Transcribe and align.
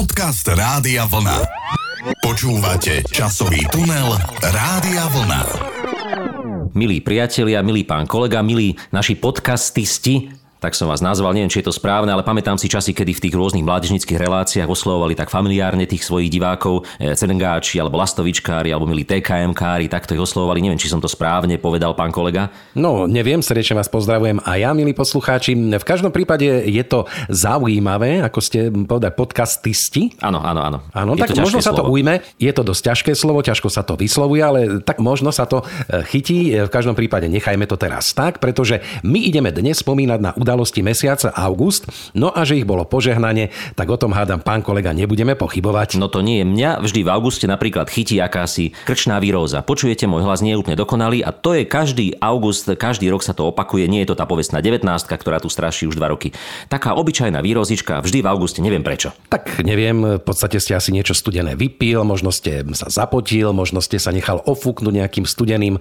Podcast 0.00 0.48
Rádia 0.48 1.04
Vlna. 1.04 1.44
Počúvate 2.24 3.04
časový 3.04 3.68
tunel 3.68 4.16
Rádia 4.40 5.04
Vlna. 5.12 5.42
Milí 6.72 7.04
priatelia, 7.04 7.60
milý 7.60 7.84
pán 7.84 8.08
kolega, 8.08 8.40
milí 8.40 8.80
naši 8.96 9.20
podcastisti, 9.20 10.32
tak 10.60 10.76
som 10.76 10.92
vás 10.92 11.00
nazval, 11.00 11.32
neviem, 11.32 11.48
či 11.48 11.64
je 11.64 11.72
to 11.72 11.74
správne, 11.74 12.12
ale 12.12 12.20
pamätám 12.20 12.60
si 12.60 12.68
časy, 12.68 12.92
kedy 12.92 13.16
v 13.16 13.22
tých 13.26 13.34
rôznych 13.34 13.64
mládežnických 13.64 14.20
reláciách 14.20 14.68
oslovovali 14.68 15.16
tak 15.16 15.32
familiárne 15.32 15.88
tých 15.88 16.04
svojich 16.04 16.28
divákov, 16.28 16.84
e, 17.00 17.16
alebo 17.80 17.96
lastovičkári 17.96 18.68
alebo 18.68 18.84
milí 18.84 19.08
TKM-kári, 19.08 19.88
takto 19.88 20.12
ich 20.12 20.20
oslovovali. 20.20 20.60
Neviem, 20.60 20.76
či 20.76 20.92
som 20.92 21.00
to 21.00 21.08
správne 21.08 21.56
povedal, 21.56 21.96
pán 21.96 22.12
kolega. 22.12 22.52
No, 22.76 23.08
neviem, 23.08 23.40
srdečne 23.40 23.80
vás 23.80 23.88
pozdravujem 23.88 24.44
a 24.44 24.60
ja, 24.60 24.76
milí 24.76 24.92
poslucháči. 24.92 25.56
V 25.56 25.86
každom 25.88 26.12
prípade 26.12 26.68
je 26.68 26.84
to 26.84 27.08
zaujímavé, 27.32 28.20
ako 28.20 28.38
ste 28.44 28.68
povedali, 28.68 29.16
podcastisti. 29.16 30.12
Áno, 30.20 30.44
áno, 30.44 30.60
áno. 30.60 30.78
Áno, 30.92 31.16
tak 31.16 31.32
možno 31.40 31.64
ťažké 31.64 31.64
sa 31.64 31.72
to 31.72 31.88
slovo. 31.88 31.96
ujme. 31.96 32.20
Je 32.36 32.52
to 32.52 32.62
dosť 32.62 32.82
ťažké 32.92 33.12
slovo, 33.16 33.40
ťažko 33.40 33.72
sa 33.72 33.80
to 33.80 33.96
vyslovuje, 33.96 34.42
ale 34.44 34.60
tak 34.84 35.00
možno 35.00 35.32
sa 35.32 35.48
to 35.48 35.64
e, 35.88 36.04
chytí. 36.04 36.52
E, 36.52 36.68
V 36.68 36.70
každom 36.70 36.92
prípade 36.92 37.32
nechajme 37.32 37.64
to 37.64 37.80
teraz 37.80 38.12
tak, 38.12 38.44
pretože 38.44 38.84
my 39.00 39.24
ideme 39.24 39.48
dnes 39.48 39.80
spomínať 39.80 40.20
na 40.20 40.30
udalosti 40.36 40.49
mesiaca 40.80 41.30
august. 41.36 41.86
No 42.16 42.32
a 42.32 42.42
že 42.42 42.58
ich 42.58 42.66
bolo 42.66 42.88
požehnanie, 42.88 43.52
tak 43.76 43.90
o 43.90 43.98
tom 44.00 44.16
hádam 44.16 44.40
pán 44.40 44.64
kolega 44.64 44.90
nebudeme 44.96 45.36
pochybovať. 45.36 46.00
No 46.00 46.08
to 46.08 46.24
nie 46.24 46.42
je 46.42 46.46
mňa. 46.48 46.70
Vždy 46.80 47.00
v 47.04 47.12
auguste 47.12 47.46
napríklad 47.46 47.86
chytí 47.90 48.18
akási 48.18 48.72
krčná 48.86 49.20
výróza. 49.20 49.60
Počujete, 49.60 50.08
môj 50.08 50.24
hlas 50.24 50.40
nie 50.40 50.56
je 50.56 50.60
úplne 50.60 50.78
dokonalý 50.78 51.20
a 51.20 51.30
to 51.30 51.54
je 51.54 51.68
každý 51.68 52.16
august, 52.18 52.70
každý 52.78 53.10
rok 53.12 53.20
sa 53.20 53.36
to 53.36 53.46
opakuje. 53.46 53.86
Nie 53.90 54.06
je 54.06 54.14
to 54.14 54.18
tá 54.18 54.24
povestná 54.24 54.64
19, 54.64 54.86
ktorá 55.06 55.42
tu 55.42 55.52
straší 55.52 55.90
už 55.90 55.98
dva 55.98 56.10
roky. 56.10 56.32
Taká 56.72 56.96
obyčajná 56.96 57.42
výrozička 57.44 58.00
vždy 58.00 58.24
v 58.24 58.26
auguste, 58.30 58.62
neviem 58.64 58.80
prečo. 58.80 59.12
Tak 59.28 59.62
neviem, 59.62 60.18
v 60.18 60.22
podstate 60.22 60.56
ste 60.62 60.78
asi 60.78 60.94
niečo 60.94 61.12
studené 61.12 61.54
vypil, 61.58 62.02
možno 62.06 62.32
ste 62.32 62.64
sa 62.72 62.88
zapotil, 62.88 63.52
možno 63.52 63.84
ste 63.84 64.00
sa 64.00 64.14
nechal 64.14 64.40
ofúknuť 64.44 64.94
nejakým 64.94 65.24
studeným 65.28 65.76
e, 65.76 65.80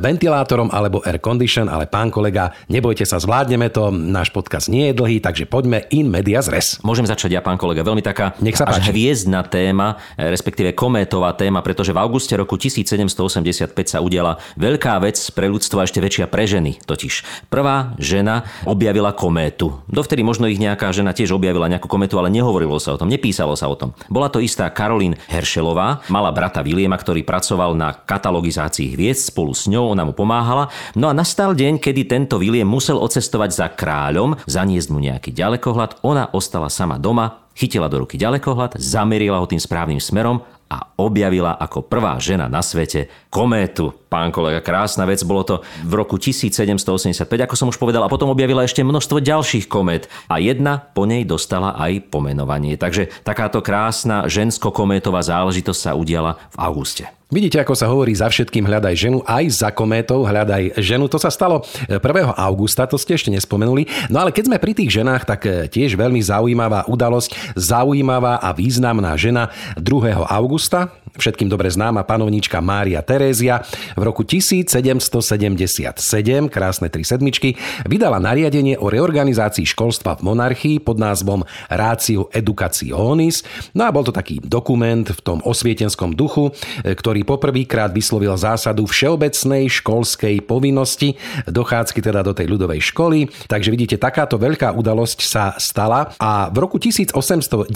ventilátorom 0.00 0.72
alebo 0.72 1.04
air 1.04 1.20
condition, 1.20 1.68
ale 1.68 1.86
pán 1.90 2.08
kolega, 2.08 2.54
nebojte 2.72 3.04
sa, 3.04 3.20
zvládneme 3.20 3.68
to, 3.68 3.92
náš 4.08 4.32
podcast 4.32 4.72
nie 4.72 4.88
je 4.88 4.96
dlhý, 4.96 5.20
takže 5.20 5.44
poďme 5.44 5.84
in 5.92 6.08
medias 6.08 6.48
res. 6.48 6.80
Môžem 6.80 7.04
začať 7.04 7.36
ja, 7.36 7.44
pán 7.44 7.60
kolega, 7.60 7.84
veľmi 7.84 8.00
taká 8.00 8.32
Nech 8.40 8.56
sa 8.56 8.64
až 8.64 8.80
páči. 8.80 8.96
hviezdna 8.96 9.44
téma, 9.44 10.00
e, 10.16 10.32
respektíve 10.32 10.72
kométová 10.72 11.36
téma, 11.36 11.60
pretože 11.60 11.92
v 11.92 12.00
auguste 12.00 12.32
roku 12.34 12.56
1785 12.56 13.76
sa 13.84 14.00
udiala 14.00 14.40
veľká 14.56 14.96
vec 15.04 15.20
pre 15.36 15.52
ľudstvo 15.52 15.82
a 15.82 15.84
ešte 15.84 16.00
väčšia 16.00 16.26
pre 16.32 16.48
ženy. 16.48 16.80
Totiž 16.88 17.46
prvá 17.52 17.92
žena 18.00 18.48
objavila 18.64 19.12
kométu. 19.12 19.84
Dovtedy 19.92 20.24
možno 20.24 20.48
ich 20.48 20.56
nejaká 20.56 20.88
žena 20.96 21.12
tiež 21.12 21.36
objavila 21.36 21.68
nejakú 21.68 21.86
kométu, 21.86 22.16
ale 22.16 22.32
nehovorilo 22.32 22.80
sa 22.80 22.96
o 22.96 23.00
tom, 23.00 23.12
nepísalo 23.12 23.52
sa 23.54 23.68
o 23.68 23.76
tom. 23.76 23.92
Bola 24.08 24.32
to 24.32 24.40
istá 24.40 24.70
Karolín 24.72 25.18
Heršelová, 25.28 26.08
mala 26.08 26.32
brata 26.32 26.64
Viliema, 26.64 26.96
ktorý 26.96 27.26
pracoval 27.26 27.76
na 27.76 27.92
katalogizácii 27.92 28.96
hviezd, 28.96 29.34
spolu 29.34 29.52
s 29.52 29.68
ňou 29.68 29.92
ona 29.92 30.06
mu 30.06 30.14
pomáhala. 30.14 30.70
No 30.96 31.10
a 31.10 31.16
nastal 31.16 31.52
deň, 31.52 31.82
kedy 31.82 32.06
tento 32.06 32.38
William 32.38 32.70
musel 32.70 32.96
odcestovať 32.96 33.50
za 33.50 33.66
kráľom, 33.90 34.38
zaniesť 34.46 34.88
mu 34.94 35.02
nejaký 35.02 35.34
ďalekohľad, 35.34 36.06
ona 36.06 36.30
ostala 36.30 36.70
sama 36.70 36.94
doma, 36.94 37.42
chytila 37.58 37.90
do 37.90 38.06
ruky 38.06 38.14
ďalekohľad, 38.14 38.78
zamerila 38.78 39.42
ho 39.42 39.50
tým 39.50 39.58
správnym 39.58 39.98
smerom 39.98 40.46
a 40.70 40.94
objavila 40.94 41.58
ako 41.58 41.82
prvá 41.90 42.14
žena 42.22 42.46
na 42.46 42.62
svete 42.62 43.10
kométu. 43.34 43.90
Pán 44.06 44.30
kolega, 44.30 44.62
krásna 44.62 45.02
vec, 45.10 45.26
bolo 45.26 45.42
to 45.42 45.56
v 45.82 45.92
roku 45.98 46.22
1785, 46.22 47.26
ako 47.26 47.54
som 47.58 47.66
už 47.66 47.82
povedal, 47.82 48.06
a 48.06 48.12
potom 48.12 48.30
objavila 48.30 48.62
ešte 48.62 48.86
množstvo 48.86 49.18
ďalších 49.18 49.66
komét 49.66 50.06
a 50.30 50.38
jedna 50.38 50.78
po 50.78 51.10
nej 51.10 51.26
dostala 51.26 51.74
aj 51.74 52.14
pomenovanie. 52.14 52.78
Takže 52.78 53.10
takáto 53.26 53.58
krásna 53.58 54.30
žensko-kométová 54.30 55.26
záležitosť 55.26 55.80
sa 55.82 55.98
udiala 55.98 56.38
v 56.54 56.56
auguste. 56.62 57.19
Vidíte, 57.30 57.62
ako 57.62 57.78
sa 57.78 57.86
hovorí, 57.86 58.10
za 58.10 58.26
všetkým 58.26 58.66
hľadaj 58.66 59.06
ženu, 59.06 59.22
aj 59.22 59.62
za 59.62 59.70
kométou 59.70 60.26
hľadaj 60.26 60.74
ženu. 60.82 61.06
To 61.06 61.14
sa 61.14 61.30
stalo 61.30 61.62
1. 61.86 62.02
augusta, 62.34 62.90
to 62.90 62.98
ste 62.98 63.14
ešte 63.14 63.30
nespomenuli. 63.30 63.86
No 64.10 64.18
ale 64.18 64.34
keď 64.34 64.50
sme 64.50 64.58
pri 64.58 64.74
tých 64.74 64.98
ženách, 64.98 65.30
tak 65.30 65.46
e, 65.46 65.70
tiež 65.70 65.94
veľmi 65.94 66.18
zaujímavá 66.18 66.90
udalosť, 66.90 67.54
zaujímavá 67.54 68.42
a 68.42 68.50
významná 68.50 69.14
žena 69.14 69.46
2. 69.78 70.26
augusta, 70.26 70.90
všetkým 71.20 71.52
dobre 71.52 71.68
známa 71.68 72.02
panovnička 72.08 72.64
Mária 72.64 73.04
Terézia, 73.04 73.60
v 73.94 74.02
roku 74.02 74.24
1777, 74.24 76.00
krásne 76.48 76.88
tri 76.88 77.04
sedmičky, 77.04 77.54
vydala 77.84 78.16
nariadenie 78.16 78.80
o 78.80 78.88
reorganizácii 78.88 79.68
školstva 79.68 80.16
v 80.18 80.32
monarchii 80.32 80.76
pod 80.80 80.96
názvom 80.96 81.44
Ratio 81.68 82.32
Educationis. 82.32 83.44
No 83.76 83.84
a 83.84 83.92
bol 83.92 84.08
to 84.08 84.16
taký 84.16 84.40
dokument 84.40 85.04
v 85.04 85.20
tom 85.20 85.38
osvietenskom 85.44 86.16
duchu, 86.16 86.50
e, 86.82 86.96
ktorý 86.96 87.28
poprvýkrát 87.28 87.92
vyslovil 87.92 88.32
zásadu 88.40 88.88
všeobecnej 88.88 89.68
školskej 89.68 90.42
povinnosti, 90.48 91.20
dochádzky 91.44 92.00
teda 92.00 92.24
do 92.24 92.32
tej 92.32 92.48
ľudovej 92.48 92.80
školy. 92.80 93.28
Takže 93.46 93.68
vidíte, 93.68 93.96
takáto 94.00 94.40
veľká 94.40 94.72
udalosť 94.72 95.18
sa 95.20 95.44
stala 95.60 96.16
a 96.16 96.48
v 96.48 96.56
roku 96.62 96.80
1892 96.80 97.70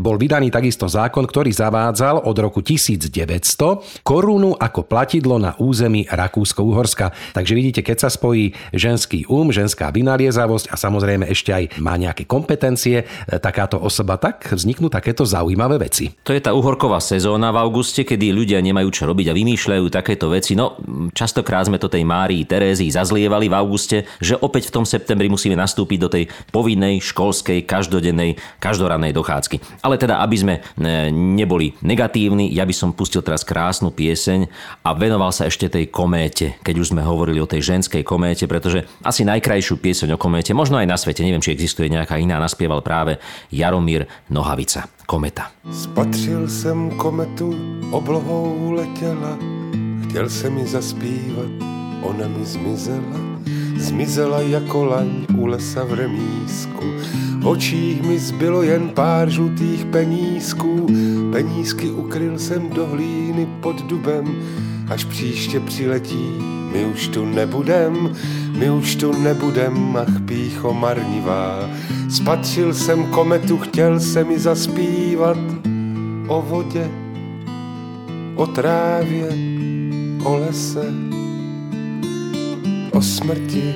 bol 0.00 0.16
vydaný 0.16 0.48
takisto 0.48 0.88
zákon, 0.88 1.26
ktorý 1.26 1.50
zavádzal 1.90 2.22
od 2.22 2.36
roku 2.38 2.62
1900 2.62 4.06
korunu 4.06 4.54
ako 4.54 4.86
platidlo 4.86 5.42
na 5.42 5.58
území 5.58 6.06
Rakúsko-Uhorska. 6.06 7.10
Takže 7.34 7.52
vidíte, 7.58 7.80
keď 7.82 8.06
sa 8.06 8.10
spojí 8.14 8.54
ženský 8.70 9.26
um, 9.26 9.50
ženská 9.50 9.90
vynaliezavosť 9.90 10.70
a 10.70 10.78
samozrejme 10.78 11.26
ešte 11.26 11.50
aj 11.50 11.82
má 11.82 11.98
nejaké 11.98 12.30
kompetencie, 12.30 13.02
e, 13.02 13.04
takáto 13.42 13.82
osoba, 13.82 14.22
tak 14.22 14.54
vzniknú 14.54 14.86
takéto 14.86 15.26
zaujímavé 15.26 15.82
veci. 15.82 16.14
To 16.22 16.30
je 16.30 16.38
tá 16.38 16.54
uhorková 16.54 17.02
sezóna 17.02 17.50
v 17.50 17.58
auguste, 17.58 18.06
kedy 18.06 18.30
ľudia 18.30 18.62
nemajú 18.62 18.88
čo 18.94 19.10
robiť 19.10 19.34
a 19.34 19.36
vymýšľajú 19.36 19.84
takéto 19.90 20.30
veci. 20.30 20.54
No, 20.54 20.78
častokrát 21.10 21.66
sme 21.66 21.82
to 21.82 21.90
tej 21.90 22.06
Márii 22.06 22.46
Terézii 22.46 22.94
zazlievali 22.94 23.50
v 23.50 23.58
auguste, 23.58 24.06
že 24.22 24.38
opäť 24.38 24.70
v 24.70 24.74
tom 24.78 24.84
septembri 24.86 25.26
musíme 25.26 25.58
nastúpiť 25.58 25.98
do 25.98 26.06
tej 26.06 26.30
povinnej 26.54 27.02
školskej, 27.02 27.66
každodennej, 27.66 28.38
každorannej 28.62 29.10
dochádzky. 29.10 29.82
Ale 29.82 29.98
teda, 29.98 30.22
aby 30.22 30.36
sme 30.38 30.54
e, 30.54 31.10
neboli 31.10 31.79
negatívni, 31.82 32.52
ja 32.52 32.64
by 32.64 32.74
som 32.74 32.96
pustil 32.96 33.20
teraz 33.20 33.44
krásnu 33.44 33.92
pieseň 33.92 34.48
a 34.84 34.90
venoval 34.96 35.32
sa 35.32 35.48
ešte 35.48 35.68
tej 35.68 35.88
kométe, 35.88 36.56
keď 36.64 36.74
už 36.80 36.90
sme 36.96 37.02
hovorili 37.04 37.40
o 37.40 37.50
tej 37.50 37.76
ženskej 37.76 38.04
kométe, 38.06 38.44
pretože 38.48 38.86
asi 39.04 39.24
najkrajšiu 39.26 39.80
pieseň 39.80 40.16
o 40.16 40.18
kométe, 40.20 40.56
možno 40.56 40.78
aj 40.80 40.88
na 40.88 40.96
svete, 40.96 41.24
neviem, 41.24 41.42
či 41.42 41.52
existuje 41.52 41.92
nejaká 41.92 42.20
iná, 42.20 42.40
naspieval 42.40 42.80
práve 42.80 43.18
Jaromír 43.52 44.08
Nohavica. 44.32 44.88
Kometa. 45.10 45.50
Spatřil 45.72 46.48
jsem 46.48 46.90
kometu, 46.90 47.50
oblohou 47.90 48.70
letěla, 48.72 49.38
chtěl 50.08 50.30
jsem 50.30 50.54
mi 50.54 50.66
zaspívat, 50.66 51.50
ona 52.02 52.28
mi 52.28 52.44
zmizela. 52.44 53.18
Zmizela 53.80 54.40
jako 54.40 54.84
laň 54.84 55.08
u 55.36 55.46
lesa 55.46 55.84
v 55.84 55.94
remísku, 55.94 56.84
očích 57.44 58.02
mi 58.02 58.18
zbylo 58.18 58.62
jen 58.62 58.88
pár 58.88 59.30
žlutých 59.30 59.84
penízků, 59.84 60.86
penízky 61.32 61.90
ukryl 61.90 62.38
jsem 62.38 62.68
do 62.68 62.86
hlíny 62.86 63.48
pod 63.60 63.82
dubem, 63.82 64.42
až 64.88 65.04
příště 65.04 65.60
přiletí, 65.60 66.32
my 66.72 66.84
už 66.84 67.08
tu 67.08 67.24
nebudem, 67.24 68.12
my 68.58 68.70
už 68.70 68.96
tu 68.96 69.22
nebudem, 69.22 69.96
ach 69.96 70.20
pícho 70.24 70.72
marnivá. 70.72 71.70
Spatřil 72.10 72.74
jsem 72.74 73.06
kometu, 73.06 73.58
chtěl 73.58 74.00
se 74.00 74.24
mi 74.24 74.38
zaspívat. 74.38 75.38
O 76.28 76.42
vodě, 76.42 76.90
o 78.36 78.46
trávě, 78.46 79.28
o 80.24 80.36
lese, 80.36 81.09
o 82.92 83.02
smrti, 83.02 83.74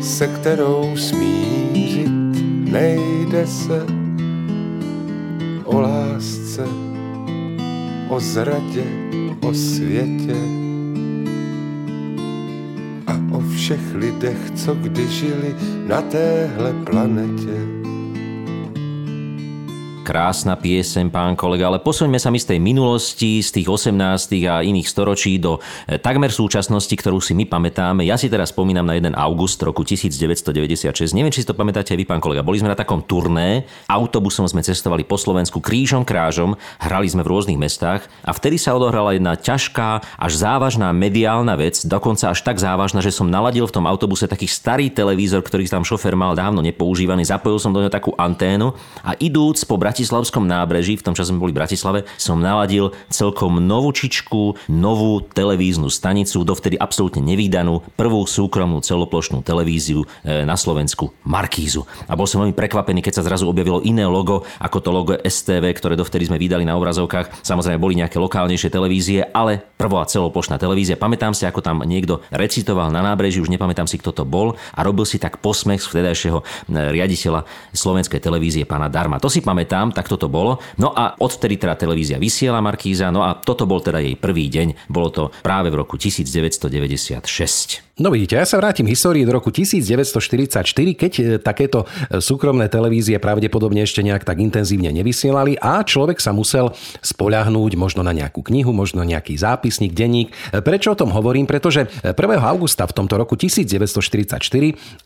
se 0.00 0.26
kterou 0.26 0.96
smířit 0.96 2.10
nejde 2.70 3.46
se, 3.46 3.86
o 5.64 5.80
lásce, 5.80 6.64
o 8.08 8.20
zradě, 8.20 8.84
o 9.40 9.54
světě 9.54 10.36
a 13.06 13.20
o 13.32 13.40
všech 13.40 13.94
lidech, 13.94 14.50
co 14.54 14.74
kdy 14.74 15.08
žili 15.08 15.54
na 15.86 16.02
téhle 16.02 16.72
planetě. 16.72 17.75
Krásna 20.16 20.56
pieseň, 20.56 21.12
pán 21.12 21.36
kolega, 21.36 21.68
ale 21.68 21.76
posuňme 21.76 22.16
sa 22.16 22.32
mi 22.32 22.40
z 22.40 22.56
tej 22.56 22.56
minulosti, 22.56 23.44
z 23.44 23.60
tých 23.60 23.68
18. 23.68 24.48
a 24.48 24.64
iných 24.64 24.88
storočí 24.88 25.36
do 25.36 25.60
e, 25.84 26.00
takmer 26.00 26.32
súčasnosti, 26.32 26.88
ktorú 26.88 27.20
si 27.20 27.36
my 27.36 27.44
pamätáme. 27.44 28.00
Ja 28.00 28.16
si 28.16 28.32
teraz 28.32 28.48
spomínam 28.48 28.88
na 28.88 28.96
jeden 28.96 29.12
august 29.12 29.60
roku 29.60 29.84
1996. 29.84 31.12
Neviem, 31.12 31.28
či 31.28 31.44
si 31.44 31.48
to 31.52 31.52
pamätáte 31.52 31.92
aj 31.92 32.00
vy, 32.00 32.08
pán 32.08 32.24
kolega. 32.24 32.40
Boli 32.40 32.56
sme 32.56 32.72
na 32.72 32.80
takom 32.80 33.04
turné, 33.04 33.68
autobusom 33.92 34.48
sme 34.48 34.64
cestovali 34.64 35.04
po 35.04 35.20
Slovensku 35.20 35.60
krížom 35.60 36.00
krážom, 36.08 36.56
hrali 36.80 37.12
sme 37.12 37.20
v 37.20 37.36
rôznych 37.36 37.60
mestách 37.60 38.08
a 38.24 38.32
vtedy 38.32 38.56
sa 38.56 38.72
odohrala 38.72 39.12
jedna 39.12 39.36
ťažká, 39.36 40.16
až 40.16 40.32
závažná 40.32 40.96
mediálna 40.96 41.60
vec, 41.60 41.84
dokonca 41.84 42.32
až 42.32 42.40
tak 42.40 42.56
závažná, 42.56 43.04
že 43.04 43.12
som 43.12 43.28
naladil 43.28 43.68
v 43.68 43.74
tom 43.76 43.84
autobuse 43.84 44.24
taký 44.24 44.48
starý 44.48 44.88
televízor, 44.88 45.44
ktorý 45.44 45.68
tam 45.68 45.84
šofer 45.84 46.16
mal 46.16 46.32
dávno 46.32 46.64
nepoužívaný, 46.64 47.28
zapojil 47.28 47.60
som 47.60 47.76
do 47.76 47.84
neho 47.84 47.92
takú 47.92 48.16
anténu 48.16 48.72
a 49.04 49.12
idúc 49.20 49.60
po 49.68 49.76
Bratislavskom 50.06 50.46
nábreží, 50.46 50.94
v 50.94 51.02
tom 51.02 51.18
čase 51.18 51.34
sme 51.34 51.42
boli 51.42 51.50
v 51.50 51.66
Bratislave, 51.66 52.06
som 52.14 52.38
naladil 52.38 52.94
celkom 53.10 53.58
novúčičku, 53.58 54.70
novú 54.70 55.18
televíznu 55.18 55.90
stanicu, 55.90 56.46
dovtedy 56.46 56.78
absolútne 56.78 57.26
nevýdanú, 57.26 57.82
prvú 57.98 58.22
súkromnú 58.22 58.78
celoplošnú 58.86 59.42
televíziu 59.42 60.06
e, 60.22 60.46
na 60.46 60.54
Slovensku, 60.54 61.10
Markízu. 61.26 61.90
A 62.06 62.14
bol 62.14 62.30
som 62.30 62.38
veľmi 62.38 62.54
prekvapený, 62.54 63.02
keď 63.02 63.18
sa 63.18 63.26
zrazu 63.26 63.50
objavilo 63.50 63.82
iné 63.82 64.06
logo, 64.06 64.46
ako 64.62 64.78
to 64.78 64.90
logo 64.94 65.12
STV, 65.18 65.74
ktoré 65.74 65.98
dovtedy 65.98 66.30
sme 66.30 66.38
vydali 66.38 66.62
na 66.62 66.78
obrazovkách. 66.78 67.42
Samozrejme 67.42 67.82
boli 67.82 67.98
nejaké 67.98 68.22
lokálnejšie 68.22 68.70
televízie, 68.70 69.26
ale 69.34 69.58
prvá 69.74 70.06
celoplošná 70.06 70.54
televízia. 70.54 70.94
Pamätám 70.94 71.34
si, 71.34 71.50
ako 71.50 71.66
tam 71.66 71.82
niekto 71.82 72.22
recitoval 72.30 72.94
na 72.94 73.02
nábreží, 73.02 73.42
už 73.42 73.50
nepamätám 73.50 73.90
si, 73.90 73.98
kto 73.98 74.14
to 74.14 74.22
bol 74.22 74.54
a 74.54 74.80
robil 74.86 75.02
si 75.02 75.18
tak 75.18 75.42
posmech 75.42 75.82
z 75.82 75.90
vtedajšieho 75.90 76.38
e, 76.38 76.44
riaditeľa 76.94 77.42
slovenskej 77.74 78.22
televízie 78.22 78.62
pána 78.62 78.86
Darma. 78.86 79.18
To 79.18 79.26
si 79.26 79.42
pamätám, 79.42 79.95
tam, 79.96 80.04
tak 80.04 80.12
toto 80.12 80.28
bolo. 80.28 80.60
No 80.76 80.92
a 80.92 81.16
odvtedy 81.16 81.56
teda 81.56 81.72
televízia 81.72 82.20
vysiela 82.20 82.60
Markíza, 82.60 83.08
no 83.08 83.24
a 83.24 83.32
toto 83.32 83.64
bol 83.64 83.80
teda 83.80 84.04
jej 84.04 84.12
prvý 84.20 84.52
deň. 84.52 84.92
Bolo 84.92 85.08
to 85.08 85.22
práve 85.40 85.72
v 85.72 85.80
roku 85.80 85.96
1996. 85.96 87.85
No 87.96 88.12
vidíte, 88.12 88.36
ja 88.36 88.44
sa 88.44 88.60
vrátim 88.60 88.84
histórii 88.84 89.24
do 89.24 89.32
roku 89.32 89.48
1944, 89.48 90.68
keď 91.00 91.12
e, 91.16 91.22
takéto 91.40 91.88
e, 91.88 92.20
súkromné 92.20 92.68
televízie 92.68 93.16
pravdepodobne 93.16 93.80
ešte 93.88 94.04
nejak 94.04 94.20
tak 94.20 94.36
intenzívne 94.36 94.92
nevysielali 94.92 95.56
a 95.56 95.80
človek 95.80 96.20
sa 96.20 96.36
musel 96.36 96.76
spoľahnúť 97.00 97.72
možno 97.80 98.04
na 98.04 98.12
nejakú 98.12 98.44
knihu, 98.44 98.76
možno 98.76 99.00
nejaký 99.00 99.40
zápisník, 99.40 99.96
denník. 99.96 100.28
E, 100.28 100.60
prečo 100.60 100.92
o 100.92 100.98
tom 101.00 101.08
hovorím? 101.08 101.48
Pretože 101.48 101.88
1. 102.04 102.12
augusta 102.44 102.84
v 102.84 102.92
tomto 102.92 103.16
roku 103.16 103.32
1944 103.32 104.44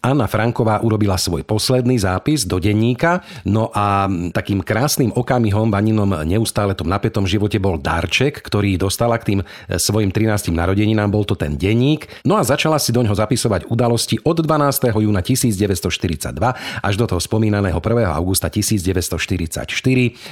Anna 0.03 0.27
Franková 0.27 0.83
urobila 0.83 1.15
svoj 1.15 1.47
posledný 1.47 1.95
zápis 1.95 2.43
do 2.43 2.59
denníka, 2.59 3.23
no 3.47 3.71
a 3.71 4.11
takým 4.35 4.67
krásnym 4.67 5.15
okamihom 5.15 5.71
v 5.71 5.79
Aninom 5.79 6.27
neustále 6.27 6.75
tom 6.75 6.91
napätom 6.91 7.23
živote 7.23 7.63
bol 7.63 7.79
darček, 7.79 8.43
ktorý 8.43 8.75
dostala 8.75 9.15
k 9.23 9.39
tým 9.39 9.41
svojim 9.79 10.11
13. 10.11 10.51
narodeninám, 10.51 11.07
bol 11.07 11.23
to 11.23 11.39
ten 11.39 11.55
denník. 11.55 12.11
No 12.27 12.35
a 12.35 12.43
začala 12.43 12.80
si 12.81 12.91
do 12.97 13.05
ňoho 13.05 13.13
zapisovať 13.13 13.69
udalosti 13.69 14.17
od 14.25 14.41
12. 14.41 14.97
júna 14.97 15.21
1942 15.21 16.33
až 16.81 16.95
do 16.97 17.05
toho 17.05 17.21
spomínaného 17.21 17.77
1. 17.77 18.09
augusta 18.09 18.49
1944. 18.49 19.67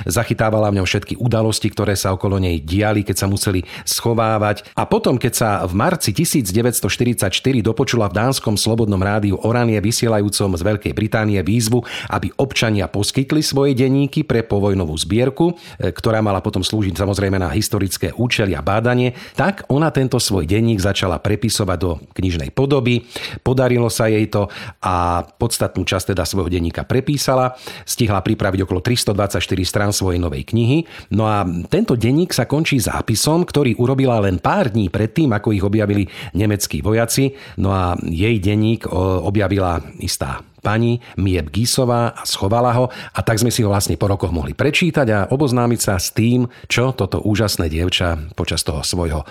Zachytávala 0.08 0.72
v 0.72 0.80
ňom 0.80 0.86
všetky 0.86 1.20
udalosti, 1.20 1.68
ktoré 1.68 1.98
sa 1.98 2.14
okolo 2.14 2.40
nej 2.40 2.62
diali, 2.62 3.04
keď 3.04 3.16
sa 3.18 3.26
museli 3.26 3.66
schovávať. 3.84 4.64
A 4.78 4.86
potom, 4.86 5.18
keď 5.18 5.32
sa 5.34 5.50
v 5.66 5.74
marci 5.74 6.14
1944 6.14 7.28
dopočula 7.60 8.06
v 8.08 8.14
dánskom 8.14 8.54
slobodnom 8.54 9.02
rádiu 9.02 9.36
Oranie 9.42 9.82
vysielajúcom 9.82 10.54
z 10.54 10.62
Veľkej 10.62 10.92
Británie 10.94 11.42
výzvu, 11.42 11.82
aby 12.08 12.30
občania 12.38 12.86
poskytli 12.86 13.42
svoje 13.42 13.74
denníky 13.74 14.22
pre 14.22 14.46
povojnovú 14.46 14.94
zbierku, 14.94 15.58
e, 15.76 15.90
ktorá 15.90 16.22
mala 16.22 16.38
potom 16.38 16.62
slúžiť 16.62 16.94
samozrejme 16.94 17.42
na 17.42 17.50
historické 17.50 18.14
účely 18.14 18.54
a 18.54 18.62
bádanie, 18.62 19.18
tak 19.34 19.66
ona 19.66 19.90
tento 19.90 20.22
svoj 20.22 20.46
denník 20.46 20.78
začala 20.78 21.18
prepisovať 21.18 21.78
do 21.82 21.98
knižnej 22.14 22.37
knižnej 22.38 22.54
podoby. 22.54 23.02
Podarilo 23.42 23.90
sa 23.90 24.06
jej 24.06 24.30
to 24.30 24.46
a 24.78 25.26
podstatnú 25.26 25.82
časť 25.82 26.14
teda 26.14 26.22
svojho 26.22 26.46
denníka 26.46 26.86
prepísala. 26.86 27.58
Stihla 27.82 28.22
pripraviť 28.22 28.62
okolo 28.62 28.78
324 28.78 29.42
strán 29.66 29.90
svojej 29.90 30.22
novej 30.22 30.46
knihy. 30.46 30.86
No 31.10 31.26
a 31.26 31.42
tento 31.66 31.98
denník 31.98 32.30
sa 32.30 32.46
končí 32.46 32.78
zápisom, 32.78 33.42
ktorý 33.42 33.74
urobila 33.82 34.22
len 34.22 34.38
pár 34.38 34.70
dní 34.70 34.86
predtým, 34.86 35.34
ako 35.34 35.50
ich 35.50 35.66
objavili 35.66 36.06
nemeckí 36.38 36.78
vojaci. 36.78 37.34
No 37.58 37.74
a 37.74 37.98
jej 38.06 38.38
denník 38.38 38.86
objavila 39.26 39.82
istá 39.98 40.46
pani 40.68 41.00
Mieb 41.16 41.48
Gísová 41.48 42.12
a 42.12 42.28
schovala 42.28 42.76
ho 42.76 42.92
a 42.92 43.20
tak 43.24 43.40
sme 43.40 43.48
si 43.48 43.64
ho 43.64 43.72
vlastne 43.72 43.96
po 43.96 44.04
rokoch 44.04 44.28
mohli 44.28 44.52
prečítať 44.52 45.08
a 45.08 45.24
oboznámiť 45.32 45.80
sa 45.80 45.96
s 45.96 46.12
tým, 46.12 46.44
čo 46.68 46.92
toto 46.92 47.24
úžasné 47.24 47.72
dievča 47.72 48.36
počas 48.36 48.60
toho 48.60 48.84
svojho 48.84 49.24
e, 49.24 49.26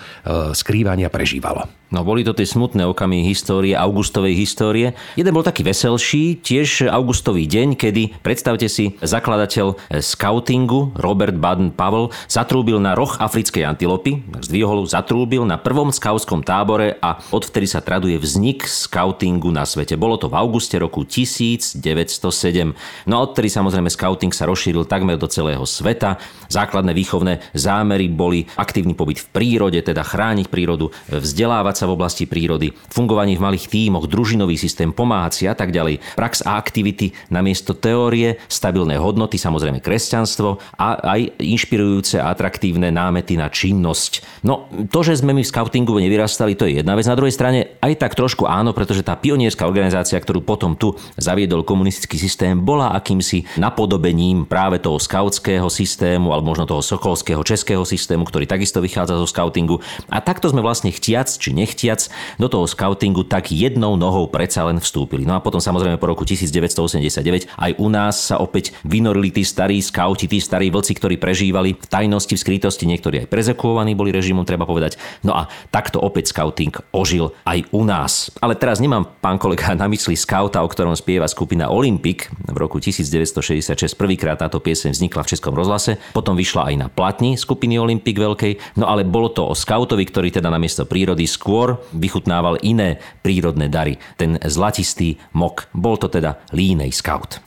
skrývania 0.58 1.06
prežívalo. 1.06 1.70
No 1.88 2.04
boli 2.04 2.20
to 2.20 2.36
tie 2.36 2.44
smutné 2.44 2.84
okamy 2.84 3.24
histórie, 3.24 3.72
augustovej 3.72 4.36
histórie. 4.36 4.92
Jeden 5.16 5.32
bol 5.32 5.40
taký 5.40 5.64
veselší, 5.64 6.36
tiež 6.36 6.84
augustový 6.84 7.48
deň, 7.48 7.80
kedy, 7.80 8.20
predstavte 8.20 8.68
si, 8.68 9.00
zakladateľ 9.00 9.96
scoutingu 9.96 10.92
Robert 11.00 11.40
Baden-Powell 11.40 12.12
zatrúbil 12.28 12.76
na 12.76 12.92
roh 12.92 13.08
africkej 13.16 13.64
antilopy, 13.64 14.20
zdvihol, 14.44 14.84
zatrúbil 14.84 15.48
na 15.48 15.56
prvom 15.56 15.88
skautskom 15.88 16.44
tábore 16.44 17.00
a 17.00 17.24
odvtedy 17.32 17.64
sa 17.64 17.80
traduje 17.80 18.20
vznik 18.20 18.68
scoutingu 18.68 19.48
na 19.48 19.64
svete. 19.64 19.96
Bolo 19.96 20.20
to 20.20 20.28
v 20.28 20.36
auguste 20.36 20.76
roku 20.76 21.08
1907. 21.28 22.72
No 23.04 23.14
a 23.20 23.24
odtedy 23.28 23.52
samozrejme 23.52 23.92
scouting 23.92 24.32
sa 24.32 24.48
rozšíril 24.48 24.88
takmer 24.88 25.20
do 25.20 25.28
celého 25.28 25.62
sveta. 25.68 26.16
Základné 26.48 26.96
výchovné 26.96 27.44
zámery 27.52 28.08
boli 28.08 28.48
aktívny 28.56 28.96
pobyt 28.96 29.20
v 29.20 29.28
prírode, 29.28 29.76
teda 29.84 30.00
chrániť 30.00 30.48
prírodu, 30.48 30.88
vzdelávať 31.12 31.74
sa 31.76 31.84
v 31.84 31.94
oblasti 31.94 32.24
prírody, 32.24 32.72
fungovanie 32.88 33.36
v 33.36 33.44
malých 33.44 33.68
tímoch, 33.68 34.08
družinový 34.08 34.56
systém, 34.56 34.88
pomáhať 34.90 35.32
si 35.36 35.44
a 35.44 35.52
tak 35.52 35.70
ďalej. 35.70 36.00
Prax 36.16 36.40
a 36.48 36.56
aktivity 36.56 37.12
namiesto 37.28 37.76
teórie, 37.76 38.40
stabilné 38.48 38.96
hodnoty, 38.96 39.36
samozrejme 39.36 39.84
kresťanstvo 39.84 40.78
a 40.80 40.88
aj 41.04 41.36
inšpirujúce 41.42 42.16
a 42.16 42.32
atraktívne 42.32 42.88
námety 42.88 43.36
na 43.36 43.52
činnosť. 43.52 44.42
No 44.46 44.70
to, 44.88 45.04
že 45.04 45.20
sme 45.20 45.36
my 45.36 45.42
v 45.44 45.50
scoutingu 45.50 45.98
nevyrastali, 45.98 46.54
to 46.56 46.64
je 46.64 46.80
jedna 46.80 46.94
vec. 46.94 47.04
Na 47.04 47.18
druhej 47.18 47.34
strane 47.34 47.76
aj 47.82 47.98
tak 47.98 48.14
trošku 48.14 48.46
áno, 48.46 48.72
pretože 48.72 49.04
tá 49.04 49.18
pionierská 49.18 49.66
organizácia, 49.66 50.16
ktorú 50.16 50.40
potom 50.44 50.78
tu 50.78 50.94
zaviedol 51.16 51.64
komunistický 51.64 52.20
systém, 52.20 52.58
bola 52.60 52.92
akýmsi 52.92 53.46
napodobením 53.56 54.44
práve 54.44 54.82
toho 54.82 55.00
skautského 55.00 55.72
systému 55.72 56.34
alebo 56.34 56.52
možno 56.52 56.68
toho 56.68 56.84
sokolského 56.84 57.40
českého 57.46 57.86
systému, 57.86 58.28
ktorý 58.28 58.50
takisto 58.50 58.82
vychádza 58.82 59.16
zo 59.16 59.30
skautingu. 59.30 59.80
A 60.12 60.20
takto 60.20 60.50
sme 60.52 60.60
vlastne 60.60 60.92
chtiac 60.92 61.30
či 61.30 61.54
nech 61.54 61.78
nechtiac 61.78 62.10
do 62.42 62.50
toho 62.50 62.66
scoutingu 62.66 63.22
tak 63.22 63.54
jednou 63.54 63.94
nohou 63.94 64.26
predsa 64.26 64.66
len 64.66 64.82
vstúpili. 64.82 65.22
No 65.22 65.38
a 65.38 65.44
potom 65.44 65.62
samozrejme 65.62 66.02
po 66.02 66.10
roku 66.10 66.26
1989 66.26 67.46
aj 67.54 67.70
u 67.78 67.86
nás 67.86 68.18
sa 68.18 68.42
opäť 68.42 68.74
vynorili 68.82 69.30
tí 69.30 69.46
starí 69.46 69.78
skauti, 69.78 70.26
tí 70.26 70.42
starí 70.42 70.74
vlci, 70.74 70.98
ktorí 70.98 71.20
prežívali 71.22 71.78
v 71.78 71.86
tajnosti, 71.86 72.34
v 72.34 72.42
skrytosti, 72.42 72.90
niektorí 72.90 73.22
aj 73.22 73.30
prezekuovaní 73.30 73.94
boli 73.94 74.10
režimom, 74.10 74.42
treba 74.42 74.66
povedať. 74.66 74.98
No 75.22 75.38
a 75.38 75.46
takto 75.70 76.02
opäť 76.02 76.34
scouting 76.34 76.74
ožil 76.90 77.30
aj 77.46 77.70
u 77.70 77.86
nás. 77.86 78.34
Ale 78.42 78.58
teraz 78.58 78.82
nemám, 78.82 79.06
pán 79.22 79.38
kolega, 79.38 79.76
na 79.78 79.86
mysli 79.86 80.18
skauta, 80.18 80.64
o 80.64 80.68
ktorom 80.68 80.97
spieva 80.98 81.30
skupina 81.30 81.70
Olympic. 81.70 82.26
V 82.50 82.56
roku 82.58 82.82
1966 82.82 83.94
prvýkrát 83.94 84.34
táto 84.34 84.58
pieseň 84.58 84.98
vznikla 84.98 85.22
v 85.22 85.30
Českom 85.38 85.54
rozhlase, 85.54 86.02
potom 86.10 86.34
vyšla 86.34 86.74
aj 86.74 86.74
na 86.74 86.88
platni 86.90 87.38
skupiny 87.38 87.78
Olympic 87.78 88.18
veľkej, 88.18 88.82
no 88.82 88.90
ale 88.90 89.06
bolo 89.06 89.30
to 89.30 89.46
o 89.46 89.54
skautovi, 89.54 90.02
ktorý 90.02 90.34
teda 90.34 90.50
namiesto 90.50 90.82
prírody 90.82 91.30
skôr 91.30 91.78
vychutnával 91.94 92.58
iné 92.66 92.98
prírodné 93.22 93.70
dary. 93.70 93.94
Ten 94.18 94.42
zlatistý 94.42 95.14
mok. 95.38 95.70
Bol 95.70 96.02
to 96.02 96.10
teda 96.10 96.42
línej 96.50 96.90
scout. 96.90 97.38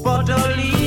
Podolí 0.00 0.79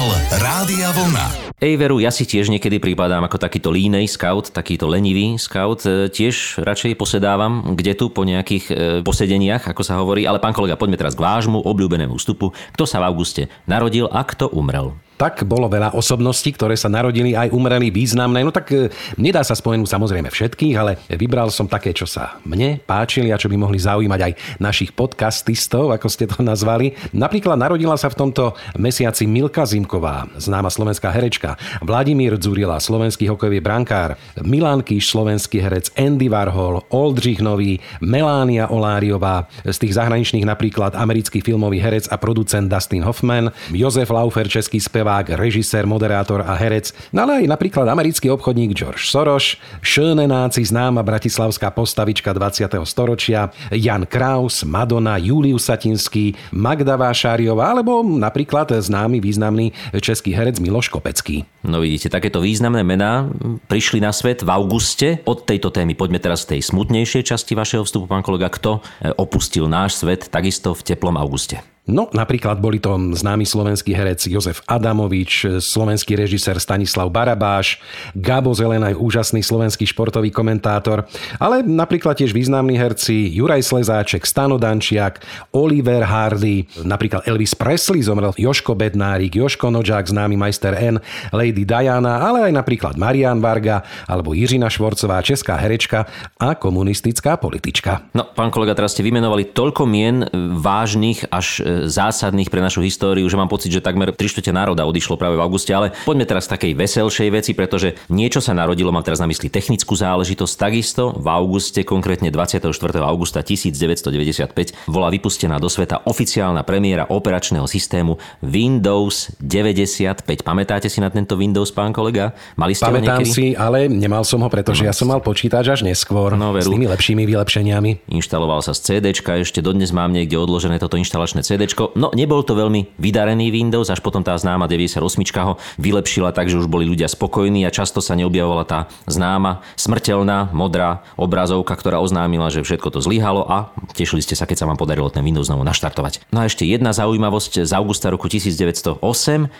Tunel 0.00 0.16
Rádia 0.40 0.88
Vlna. 0.96 1.52
Ej 1.60 1.76
veru, 1.76 2.00
ja 2.00 2.08
si 2.08 2.24
tiež 2.24 2.48
niekedy 2.48 2.80
prípadám 2.80 3.20
ako 3.20 3.36
takýto 3.36 3.68
línej 3.68 4.08
scout, 4.08 4.48
takýto 4.48 4.88
lenivý 4.88 5.36
scout. 5.36 5.84
E, 5.84 6.08
tiež 6.08 6.64
radšej 6.64 6.96
posedávam 6.96 7.76
kde 7.76 7.92
tu 7.92 8.08
po 8.08 8.24
nejakých 8.24 8.64
e, 8.72 8.74
posedeniach, 9.04 9.68
ako 9.68 9.84
sa 9.84 10.00
hovorí. 10.00 10.24
Ale 10.24 10.40
pán 10.40 10.56
kolega, 10.56 10.80
poďme 10.80 10.96
teraz 10.96 11.12
k 11.12 11.20
vášmu 11.20 11.68
obľúbenému 11.68 12.16
vstupu. 12.16 12.56
Kto 12.72 12.88
sa 12.88 13.04
v 13.04 13.12
auguste 13.12 13.52
narodil 13.68 14.08
a 14.08 14.24
kto 14.24 14.48
umrel? 14.48 14.96
Tak 15.20 15.44
bolo 15.44 15.68
veľa 15.68 15.92
osobností, 15.92 16.56
ktoré 16.56 16.80
sa 16.80 16.88
narodili 16.88 17.36
aj 17.36 17.52
umreli 17.52 17.92
významné. 17.92 18.40
No 18.40 18.48
tak 18.48 18.72
e, 18.72 18.88
nedá 19.20 19.44
sa 19.44 19.52
spomenúť 19.52 19.84
samozrejme 19.84 20.32
všetkých, 20.32 20.74
ale 20.80 20.96
vybral 21.12 21.52
som 21.52 21.68
také, 21.68 21.92
čo 21.92 22.08
sa 22.08 22.40
mne 22.48 22.80
páčili 22.88 23.28
a 23.28 23.36
čo 23.36 23.52
by 23.52 23.60
mohli 23.60 23.76
zaujímať 23.76 24.16
aj 24.16 24.32
našich 24.56 24.96
podcastistov, 24.96 25.92
ako 25.92 26.08
ste 26.08 26.24
to 26.24 26.40
nazvali. 26.40 26.96
Napríklad 27.12 27.60
narodila 27.60 28.00
sa 28.00 28.08
v 28.08 28.16
tomto 28.16 28.56
mesiaci 28.80 29.28
Milka 29.28 29.68
Zimková, 29.68 30.24
známa 30.40 30.72
slovenská 30.72 31.12
herečka, 31.12 31.60
Vladimír 31.84 32.40
Dzurila, 32.40 32.80
slovenský 32.80 33.28
hokejový 33.28 33.60
brankár, 33.60 34.16
Milan 34.40 34.80
Kíš, 34.80 35.12
slovenský 35.12 35.60
herec, 35.60 35.92
Andy 36.00 36.32
Warhol, 36.32 36.80
Oldřich 36.88 37.44
Nový, 37.44 37.76
Melania 38.00 38.72
Oláriová, 38.72 39.52
z 39.68 39.76
tých 39.84 40.00
zahraničných 40.00 40.48
napríklad 40.48 40.96
americký 40.96 41.44
filmový 41.44 41.76
herec 41.76 42.08
a 42.08 42.16
producent 42.16 42.72
Dustin 42.72 43.04
Hoffman, 43.04 43.52
Jozef 43.68 44.08
Laufer, 44.08 44.48
český 44.48 44.80
spevák 44.80 45.09
spevák, 45.10 45.42
režisér, 45.42 45.90
moderátor 45.90 46.46
a 46.46 46.54
herec, 46.54 46.94
no 47.10 47.26
ale 47.26 47.42
aj 47.42 47.50
napríklad 47.50 47.82
americký 47.90 48.30
obchodník 48.30 48.78
George 48.78 49.10
Soros, 49.10 49.58
Schönenáci, 49.82 50.62
známa 50.62 51.02
bratislavská 51.02 51.74
postavička 51.74 52.30
20. 52.30 52.70
storočia, 52.86 53.50
Jan 53.74 54.06
Kraus, 54.06 54.62
Madonna, 54.62 55.18
Julius 55.18 55.66
Satinský, 55.66 56.38
Magda 56.54 56.94
Vášáriová 56.94 57.74
alebo 57.74 58.06
napríklad 58.06 58.70
známy 58.70 59.18
významný 59.18 59.74
český 59.98 60.30
herec 60.30 60.62
Miloš 60.62 60.86
Kopecký. 60.94 61.42
No 61.66 61.82
vidíte, 61.82 62.06
takéto 62.06 62.38
významné 62.38 62.86
mená 62.86 63.26
prišli 63.66 63.98
na 63.98 64.14
svet 64.14 64.46
v 64.46 64.50
auguste. 64.54 65.26
Od 65.26 65.42
tejto 65.42 65.74
témy 65.74 65.98
poďme 65.98 66.22
teraz 66.22 66.46
v 66.46 66.54
tej 66.54 66.70
smutnejšej 66.70 67.34
časti 67.34 67.58
vašeho 67.58 67.82
vstupu, 67.82 68.06
pán 68.06 68.22
kolega. 68.22 68.46
Kto 68.46 68.78
opustil 69.18 69.66
náš 69.66 69.98
svet 69.98 70.30
takisto 70.30 70.70
v 70.70 70.86
teplom 70.86 71.18
auguste? 71.18 71.58
No, 71.90 72.06
napríklad 72.14 72.62
boli 72.62 72.78
to 72.78 72.94
známy 72.94 73.42
slovenský 73.42 73.90
herec 73.90 74.22
Jozef 74.30 74.62
Adamovič, 74.70 75.58
slovenský 75.58 76.14
režisér 76.14 76.62
Stanislav 76.62 77.10
Barabáš, 77.10 77.82
Gabo 78.14 78.54
Zelena 78.54 78.94
je 78.94 78.96
úžasný 78.96 79.42
slovenský 79.42 79.90
športový 79.90 80.30
komentátor, 80.30 81.02
ale 81.42 81.66
napríklad 81.66 82.14
tiež 82.14 82.30
významní 82.30 82.78
herci 82.78 83.34
Juraj 83.34 83.66
Slezáček, 83.66 84.22
Stano 84.22 84.54
Dančiak, 84.54 85.18
Oliver 85.50 86.06
Hardy, 86.06 86.70
napríklad 86.86 87.26
Elvis 87.26 87.58
Presley 87.58 88.06
zomrel, 88.06 88.30
Joško 88.38 88.78
Bednárik, 88.78 89.34
Joško 89.34 89.74
Nožák, 89.74 90.06
známy 90.06 90.38
majster 90.38 90.78
N, 90.78 91.02
Lady 91.34 91.66
Diana, 91.66 92.22
ale 92.22 92.46
aj 92.46 92.52
napríklad 92.54 92.94
Marian 92.94 93.42
Varga 93.42 93.82
alebo 94.06 94.30
Jiřina 94.30 94.70
Švorcová, 94.70 95.18
česká 95.26 95.58
herečka 95.58 96.06
a 96.38 96.54
komunistická 96.54 97.34
politička. 97.34 98.06
No, 98.14 98.30
pán 98.30 98.54
kolega, 98.54 98.78
teraz 98.78 98.94
ste 98.94 99.02
vymenovali 99.02 99.50
toľko 99.50 99.82
mien 99.90 100.22
vážnych 100.54 101.26
až 101.34 101.62
zásadných 101.88 102.52
pre 102.52 102.60
našu 102.60 102.84
históriu, 102.84 103.24
že 103.30 103.38
mám 103.38 103.48
pocit, 103.48 103.72
že 103.72 103.80
takmer 103.80 104.12
3 104.12 104.20
štvrte 104.20 104.52
národa 104.52 104.84
odišlo 104.84 105.16
práve 105.16 105.38
v 105.38 105.42
auguste. 105.44 105.72
Ale 105.72 105.96
poďme 106.04 106.26
teraz 106.26 106.50
k 106.50 106.58
takej 106.58 106.72
veselšej 106.76 107.28
veci, 107.32 107.52
pretože 107.56 107.96
niečo 108.10 108.42
sa 108.42 108.52
narodilo, 108.52 108.92
mám 108.92 109.06
teraz 109.06 109.22
na 109.22 109.28
mysli 109.30 109.48
technickú 109.48 109.96
záležitosť. 109.96 110.54
Takisto 110.60 111.16
v 111.16 111.26
auguste, 111.30 111.80
konkrétne 111.86 112.28
24. 112.28 112.68
augusta 113.00 113.40
1995, 113.40 114.90
bola 114.90 115.08
vypustená 115.08 115.56
do 115.56 115.70
sveta 115.70 116.04
oficiálna 116.04 116.66
premiéra 116.66 117.08
operačného 117.08 117.64
systému 117.64 118.20
Windows 118.44 119.32
95. 119.40 120.24
Pamätáte 120.44 120.88
si 120.90 120.98
na 121.00 121.08
tento 121.08 121.36
Windows, 121.36 121.70
pán 121.70 121.94
kolega? 121.94 122.32
Mali 122.56 122.74
ste 122.76 122.88
Pamätám 122.88 123.22
ho 123.22 123.28
si, 123.28 123.52
ale 123.54 123.86
nemal 123.86 124.24
som 124.24 124.40
ho, 124.42 124.48
pretože 124.48 124.84
ja 124.84 124.92
som 124.92 125.08
mal 125.08 125.22
počítač 125.22 125.68
až 125.68 125.80
neskôr. 125.84 126.34
No, 126.34 126.52
veru. 126.56 126.70
S 126.70 126.74
tými 126.74 126.88
lepšími 126.88 127.22
vylepšeniami. 127.24 128.10
Inštaloval 128.10 128.64
sa 128.64 128.72
z 128.72 128.80
CD, 129.00 129.12
ešte 129.12 129.60
dodnes 129.60 129.92
mám 129.94 130.10
niekde 130.12 130.36
odložené 130.36 130.80
toto 130.80 130.96
inštalačné 130.96 131.44
CD 131.44 131.59
No 131.96 132.12
nebol 132.16 132.40
to 132.44 132.56
veľmi 132.56 132.96
vydarený 132.96 133.52
Windows, 133.52 133.92
až 133.92 134.00
potom 134.00 134.24
tá 134.24 134.36
známa 134.36 134.70
98 134.70 135.00
ho 135.44 135.54
vylepšila 135.76 136.32
tak, 136.32 136.48
že 136.48 136.56
už 136.56 136.70
boli 136.70 136.86
ľudia 136.88 137.08
spokojní 137.10 137.64
a 137.66 137.74
často 137.74 138.00
sa 138.00 138.16
neobjavovala 138.16 138.64
tá 138.64 138.78
známa 139.10 139.60
smrteľná 139.76 140.52
modrá 140.54 141.02
obrazovka, 141.18 141.74
ktorá 141.76 141.98
oznámila, 142.00 142.52
že 142.52 142.64
všetko 142.64 142.88
to 142.94 143.00
zlyhalo 143.02 143.44
a 143.44 143.72
tešili 143.92 144.22
ste 144.22 144.38
sa, 144.38 144.46
keď 144.46 144.64
sa 144.64 144.68
vám 144.68 144.78
podarilo 144.78 145.10
ten 145.10 145.24
Windows 145.26 145.50
znovu 145.50 145.66
naštartovať. 145.66 146.30
No 146.30 146.44
a 146.44 146.48
ešte 146.48 146.64
jedna 146.64 146.94
zaujímavosť 146.94 147.66
z 147.66 147.72
augusta 147.74 148.08
roku 148.08 148.30
1908 148.30 149.02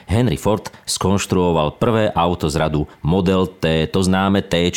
Henry 0.06 0.38
Ford 0.38 0.70
skonštruoval 0.86 1.80
prvé 1.82 2.14
auto 2.14 2.46
z 2.46 2.56
radu 2.60 2.86
Model 3.02 3.50
T, 3.50 3.90
to 3.90 4.00
známe 4.06 4.46
T. 4.46 4.70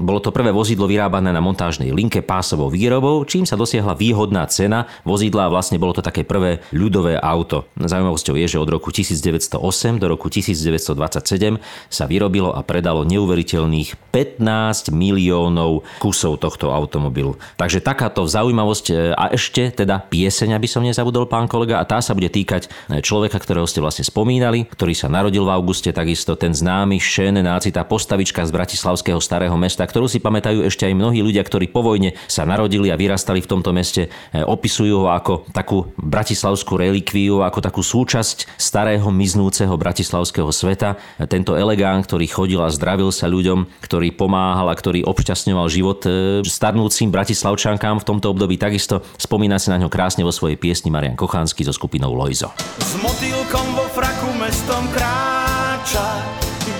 Bolo 0.00 0.24
to 0.24 0.32
prvé 0.32 0.48
vozidlo 0.54 0.88
vyrábané 0.88 1.28
na 1.34 1.44
montážnej 1.44 1.92
linke 1.92 2.24
pásovou 2.24 2.72
výrobou, 2.72 3.28
čím 3.28 3.44
sa 3.44 3.60
dosiahla 3.60 3.92
výhodná 3.92 4.48
cena 4.48 4.88
vozidla 5.04 5.46
a 5.46 5.52
vlastne 5.52 5.76
bolo 5.76 5.92
to 5.92 6.00
také 6.00 6.24
prvé 6.24 6.47
ľudové 6.72 7.20
auto. 7.20 7.68
Zaujímavosťou 7.76 8.34
je, 8.40 8.46
že 8.46 8.58
od 8.58 8.68
roku 8.72 8.88
1908 8.94 10.00
do 10.00 10.06
roku 10.08 10.32
1927 10.32 11.60
sa 11.88 12.04
vyrobilo 12.08 12.54
a 12.54 12.64
predalo 12.64 13.04
neuveriteľných 13.04 13.98
15 14.14 14.94
miliónov 14.94 15.84
kusov 15.98 16.40
tohto 16.40 16.70
automobilu. 16.70 17.36
Takže 17.58 17.84
takáto 17.84 18.24
zaujímavosť 18.24 18.86
e, 18.88 18.94
a 19.12 19.34
ešte 19.34 19.72
teda 19.72 20.00
pieseň, 20.06 20.56
aby 20.56 20.68
som 20.70 20.84
nezabudol 20.84 21.26
pán 21.28 21.50
kolega, 21.50 21.82
a 21.82 21.84
tá 21.84 21.98
sa 21.98 22.14
bude 22.14 22.30
týkať 22.30 22.68
e, 22.88 23.02
človeka, 23.02 23.36
ktorého 23.42 23.66
ste 23.66 23.82
vlastne 23.82 24.06
spomínali, 24.06 24.64
ktorý 24.68 24.94
sa 24.94 25.10
narodil 25.10 25.44
v 25.44 25.52
auguste, 25.52 25.90
takisto 25.90 26.38
ten 26.38 26.54
známy 26.54 27.02
Šen 27.02 27.40
Náci, 27.40 27.74
tá 27.74 27.82
postavička 27.82 28.46
z 28.46 28.54
Bratislavského 28.54 29.18
starého 29.18 29.54
mesta, 29.58 29.82
ktorú 29.84 30.06
si 30.06 30.22
pamätajú 30.22 30.64
ešte 30.64 30.86
aj 30.86 30.94
mnohí 30.94 31.20
ľudia, 31.20 31.42
ktorí 31.42 31.68
po 31.68 31.82
vojne 31.82 32.14
sa 32.30 32.46
narodili 32.46 32.88
a 32.92 32.96
vyrastali 32.96 33.42
v 33.42 33.50
tomto 33.50 33.74
meste, 33.74 34.08
e, 34.08 34.40
opisujú 34.40 35.04
ho 35.04 35.08
ako 35.10 35.50
takú 35.50 35.90
Bratislavskú 35.98 36.37
bratislavskú 36.38 36.78
relikviu 36.78 37.42
ako 37.42 37.58
takú 37.58 37.82
súčasť 37.82 38.46
starého 38.54 39.10
miznúceho 39.10 39.74
bratislavského 39.74 40.46
sveta. 40.54 40.94
Tento 41.26 41.58
elegán, 41.58 42.06
ktorý 42.06 42.30
chodil 42.30 42.62
a 42.62 42.70
zdravil 42.70 43.10
sa 43.10 43.26
ľuďom, 43.26 43.66
ktorý 43.82 44.14
pomáhal 44.14 44.70
a 44.70 44.78
ktorý 44.78 45.02
obšťastňoval 45.02 45.66
život 45.66 46.06
e, 46.06 46.46
starnúcim 46.46 47.10
bratislavčankám 47.10 47.98
v 47.98 48.06
tomto 48.06 48.30
období, 48.30 48.54
takisto 48.54 49.02
spomína 49.18 49.58
si 49.58 49.74
na 49.74 49.82
ňo 49.82 49.90
krásne 49.90 50.22
vo 50.22 50.30
svojej 50.30 50.54
piesni 50.54 50.94
Marian 50.94 51.18
Kochánsky 51.18 51.66
so 51.66 51.74
skupinou 51.74 52.14
Lojzo. 52.14 52.54
S 52.78 52.94
motýlkom 53.02 53.66
vo 53.74 53.90
fraku 53.90 54.30
mestom 54.38 54.86
kráča, 54.94 56.22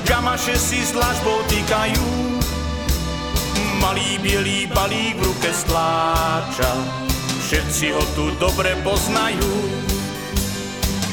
gamaše 0.06 0.54
si 0.54 0.86
s 0.86 0.94
dlažbou 0.94 1.42
týkajú, 1.50 2.06
malý 3.82 4.22
bielý 4.22 4.70
balík 4.70 5.18
v 5.18 5.22
ruke 5.26 5.50
stláča 5.50 7.07
všetci 7.48 7.96
ho 7.96 8.04
tu 8.12 8.28
dobre 8.36 8.76
poznajú. 8.84 9.48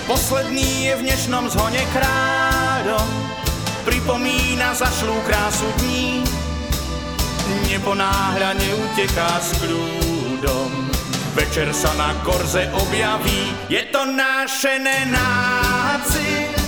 Posledný 0.03 0.91
je 0.91 0.93
v 0.99 1.01
dnešnom 1.07 1.47
zhone 1.47 1.79
kráľom, 1.95 3.07
pripomína 3.87 4.75
zašlú 4.75 5.15
krásu 5.23 5.63
dní. 5.79 6.27
Nebo 7.71 7.95
náhľa 7.95 8.51
neuteká 8.51 9.31
s 9.39 9.63
kľúdom, 9.63 10.91
večer 11.39 11.71
sa 11.71 11.95
na 11.95 12.11
korze 12.27 12.67
objaví, 12.83 13.55
je 13.71 13.87
to 13.95 14.03
naše 14.03 14.75
nenáci. 14.75 16.64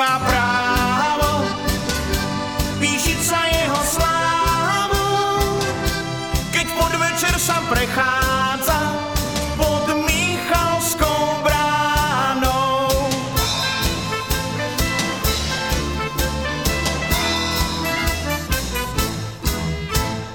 Má 0.00 0.16
právo 0.16 1.44
píšiť 2.80 3.20
sa 3.20 3.40
jeho 3.52 3.80
slávu, 3.84 5.08
keď 6.48 6.66
podvečer 6.72 7.36
sa 7.36 7.60
prechádza 7.68 8.80
pod 9.60 9.84
Michalskou 10.08 11.44
bránou. 11.44 12.88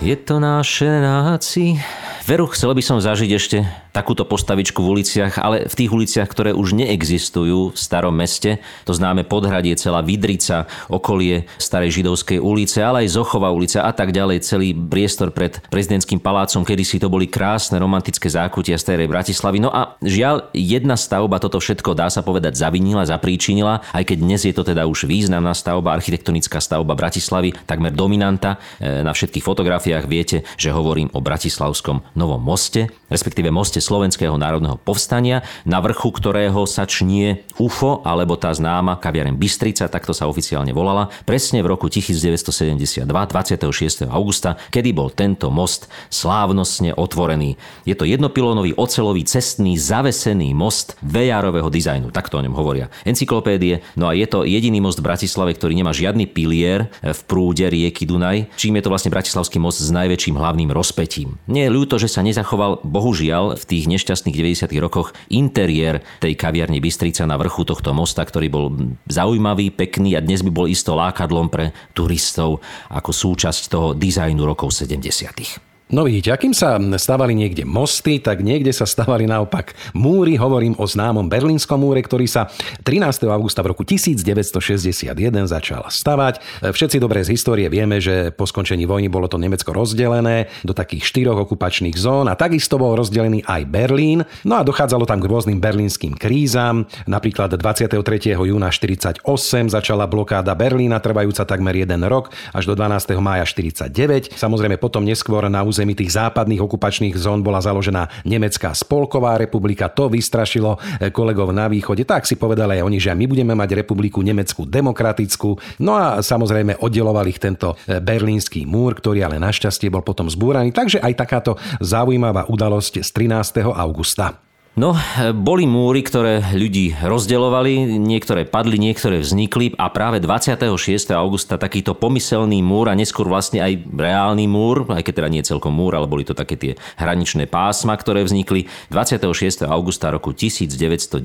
Je 0.05 0.13
to 0.13 0.38
naše 0.38 1.01
náci, 1.01 1.81
Veru, 2.25 2.50
chcel 2.50 2.74
by 2.74 2.82
som 2.82 2.98
zažiť 2.98 3.32
ešte 3.38 3.62
takúto 3.94 4.25
postavičku 4.25 4.82
v 4.82 4.98
uliciach, 4.98 5.38
ale 5.38 5.70
v 5.70 5.77
tých 5.77 5.94
uliciach, 5.94 6.25
ktoré 6.25 6.58
už 6.58 6.74
neexistujú 6.74 7.70
v 7.70 7.77
starom 7.77 8.17
meste. 8.17 8.58
To 8.89 8.98
známe 8.98 9.29
podhradie, 9.29 9.77
celá 9.77 10.01
Vidrica, 10.01 10.65
okolie 10.89 11.46
starej 11.62 12.01
židovskej 12.01 12.41
ulice, 12.41 12.82
ale 12.82 13.05
aj 13.05 13.13
Zochová 13.13 13.53
ulica 13.53 13.86
a 13.86 13.94
tak 13.94 14.10
ďalej. 14.10 14.41
Celý 14.41 14.74
priestor 14.74 15.29
pred 15.29 15.62
prezidentským 15.70 16.17
palácom, 16.17 16.65
kedy 16.65 16.82
si 16.82 16.98
to 16.98 17.13
boli 17.13 17.29
krásne 17.29 17.77
romantické 17.77 18.25
zákutia 18.25 18.82
starej 18.82 19.05
Bratislavy. 19.05 19.62
No 19.62 19.70
a 19.70 19.94
žiaľ, 20.01 20.50
jedna 20.58 20.98
stavba 20.98 21.38
toto 21.38 21.62
všetko 21.62 21.94
dá 21.94 22.10
sa 22.10 22.25
povedať 22.25 22.58
zavinila, 22.58 23.05
zapríčinila, 23.05 23.86
aj 23.94 24.01
keď 24.01 24.17
dnes 24.17 24.41
je 24.41 24.53
to 24.58 24.65
teda 24.65 24.89
už 24.89 25.05
významná 25.05 25.53
stavba, 25.53 25.94
architektonická 25.94 26.58
stavba 26.58 26.98
Bratislavy, 26.98 27.53
takmer 27.70 27.94
dominanta. 27.94 28.58
E, 28.82 29.05
na 29.05 29.13
všetkých 29.13 29.46
fotografiách 29.46 30.10
viete, 30.10 30.41
že 30.58 30.74
hovorím 30.74 31.13
o 31.13 31.22
Bratislavskom 31.22 32.14
Novom 32.15 32.43
moste, 32.43 32.88
respektíve 33.10 33.54
moste 33.54 33.80
Slovenského 33.82 34.36
národného 34.36 34.78
povstania, 34.82 35.46
na 35.64 35.80
vrchu 35.80 36.10
ktorého 36.10 36.66
sa 36.66 36.88
čnie 36.90 37.46
UFO, 37.62 38.02
alebo 38.06 38.36
tá 38.36 38.52
známa 38.52 38.98
kaviareň 38.98 39.38
Bystrica, 39.38 39.90
takto 39.92 40.12
sa 40.12 40.26
oficiálne 40.26 40.74
volala, 40.74 41.14
presne 41.24 41.62
v 41.62 41.72
roku 41.72 41.88
1972, 41.88 43.06
26. 43.06 44.10
augusta, 44.10 44.58
kedy 44.72 44.90
bol 44.92 45.14
tento 45.14 45.50
most 45.54 45.88
slávnostne 46.10 46.94
otvorený. 46.98 47.58
Je 47.86 47.94
to 47.94 48.08
jednopilónový 48.08 48.74
ocelový 48.76 49.24
cestný 49.28 49.78
zavesený 49.78 50.52
most 50.58 50.98
vejárového 51.06 51.70
dizajnu, 51.70 52.10
takto 52.10 52.40
o 52.40 52.44
ňom 52.44 52.56
hovoria 52.58 52.88
encyklopédie. 53.06 53.86
No 53.96 54.10
a 54.10 54.18
je 54.18 54.26
to 54.26 54.44
jediný 54.44 54.82
most 54.82 55.00
v 55.00 55.08
Bratislave, 55.08 55.54
ktorý 55.54 55.78
nemá 55.78 55.94
žiadny 55.94 56.26
pilier 56.30 56.90
v 57.02 57.22
prúde 57.30 57.66
rieky 57.68 58.04
Dunaj, 58.04 58.50
čím 58.58 58.78
je 58.80 58.84
to 58.84 58.92
vlastne 58.92 59.14
Bratislavský 59.14 59.62
most 59.62 59.80
s 59.80 59.90
najväčším 59.94 60.36
hlavným 60.36 60.74
rozpetím. 60.74 61.38
Nie 61.46 61.70
je 61.70 61.76
ľúto, 61.76 61.96
že 62.02 62.10
sa 62.10 62.26
nezachoval 62.26 62.84
bohužiaľ 63.06 63.62
v 63.62 63.64
tých 63.70 63.86
nešťastných 63.86 64.34
90. 64.34 64.74
rokoch 64.82 65.14
interiér 65.30 66.02
tej 66.18 66.34
kaviarne 66.34 66.82
Bystrica 66.82 67.30
na 67.30 67.38
vrchu 67.38 67.62
tohto 67.62 67.94
mosta, 67.94 68.26
ktorý 68.26 68.50
bol 68.50 68.66
zaujímavý, 69.06 69.70
pekný 69.70 70.18
a 70.18 70.26
dnes 70.26 70.42
by 70.42 70.50
bol 70.50 70.66
isto 70.66 70.98
lákadlom 70.98 71.54
pre 71.54 71.70
turistov 71.94 72.66
ako 72.90 73.14
súčasť 73.14 73.62
toho 73.70 73.94
dizajnu 73.94 74.42
rokov 74.42 74.74
70. 74.74 75.75
No 75.86 76.01
vidíte, 76.01 76.34
akým 76.34 76.50
sa 76.50 76.82
stavali 76.82 77.38
niekde 77.38 77.62
mosty, 77.62 78.18
tak 78.18 78.42
niekde 78.42 78.74
sa 78.74 78.89
stavali 78.89 79.30
naopak 79.30 79.77
múry. 79.94 80.34
Hovorím 80.34 80.74
o 80.82 80.89
známom 80.89 81.30
Berlínskom 81.30 81.77
múre, 81.77 82.01
ktorý 82.01 82.25
sa 82.25 82.50
13. 82.82 83.30
augusta 83.30 83.62
v 83.62 83.70
roku 83.70 83.86
1961 83.86 85.13
začal 85.46 85.86
stavať. 85.86 86.42
Všetci 86.74 86.98
dobre 86.98 87.22
z 87.22 87.38
histórie 87.38 87.70
vieme, 87.70 88.01
že 88.01 88.34
po 88.34 88.50
skončení 88.50 88.89
vojny 88.89 89.13
bolo 89.13 89.30
to 89.30 89.38
Nemecko 89.38 89.77
rozdelené 89.77 90.50
do 90.65 90.74
takých 90.74 91.06
štyroch 91.06 91.46
okupačných 91.46 91.94
zón 92.01 92.34
a 92.34 92.34
takisto 92.34 92.82
bol 92.82 92.98
rozdelený 92.98 93.46
aj 93.46 93.70
Berlín. 93.70 94.25
No 94.42 94.58
a 94.58 94.65
dochádzalo 94.65 95.06
tam 95.06 95.22
k 95.22 95.30
rôznym 95.30 95.62
berlínskym 95.62 96.18
krízam. 96.18 96.89
Napríklad 97.06 97.54
23. 97.54 98.34
júna 98.34 98.74
48 98.74 99.22
začala 99.70 100.10
blokáda 100.10 100.58
Berlína, 100.58 100.98
trvajúca 100.98 101.46
takmer 101.46 101.77
jeden 101.77 102.01
rok, 102.10 102.34
až 102.58 102.65
do 102.65 102.74
12. 102.74 103.22
mája 103.22 103.46
49. 103.46 104.34
Samozrejme 104.34 104.82
potom 104.82 105.06
neskôr 105.06 105.46
na 105.46 105.62
území 105.75 105.91
tých 105.91 106.15
západných 106.15 106.63
okupačných 106.63 107.20
zón 107.20 107.44
bola 107.44 107.60
založená 107.60 108.08
Nemecká 108.24 108.72
spolková 108.72 109.36
republika. 109.36 109.91
To 109.91 110.08
vystrašilo 110.08 110.79
eh, 110.79 111.12
kolegov 111.12 111.51
na 111.51 111.67
východe. 111.67 112.08
Tak 112.08 112.24
si 112.24 112.39
povedali 112.39 112.79
aj 112.79 112.88
oni, 112.88 113.03
že 113.03 113.12
my 113.12 113.27
budeme 113.27 113.51
mať 113.51 113.84
republiku 113.84 114.24
Nemeckú 114.24 114.63
demokratickú. 114.63 115.84
No 115.84 116.00
a 116.00 116.24
samozrejme 116.24 116.79
oddelovali 116.79 117.36
ich 117.36 117.44
tento 117.44 117.75
eh, 117.75 118.00
berlínsky 118.00 118.63
múr, 118.63 118.96
ktorý 118.96 119.27
ale 119.27 119.36
našťastie 119.44 119.91
bol 119.91 120.08
potom 120.08 120.32
zbúraný. 120.32 120.72
Takže 120.72 121.03
aj 121.03 121.13
takáto 121.20 121.60
zaujímavá 121.84 122.48
udalosť 122.48 123.03
z 123.03 123.10
13. 123.12 123.67
augusta. 123.75 124.39
No, 124.75 124.91
boli 125.32 125.63
múry, 125.63 126.03
ktoré 126.03 126.44
ľudí 126.51 127.00
rozdeľovali, 127.00 127.96
niektoré 127.96 128.44
padli, 128.44 128.75
niektoré 128.75 129.24
vznikli 129.24 129.72
a 129.79 129.88
práve 129.88 130.20
26. 130.20 131.15
augusta 131.15 131.55
takýto 131.55 131.96
pomyselný 131.96 132.60
múr 132.60 132.91
a 132.91 132.98
neskôr 133.00 133.24
vlastne 133.24 133.63
aj 133.63 133.88
reálny 133.88 134.51
múr, 134.51 134.84
aj 134.91 135.00
keď 135.00 135.13
teda 135.24 135.29
nie 135.32 135.48
celkom 135.48 135.72
múr, 135.72 135.96
ale 135.96 136.12
boli 136.12 136.27
to 136.27 136.36
také 136.36 136.60
tie 136.60 136.75
hraničné 137.00 137.48
pásma, 137.48 137.96
ktoré 137.96 138.27
vznikli 138.27 138.67
26. 138.91 139.63
augusta 139.63 140.12
roku 140.12 140.36
1992 140.36 141.24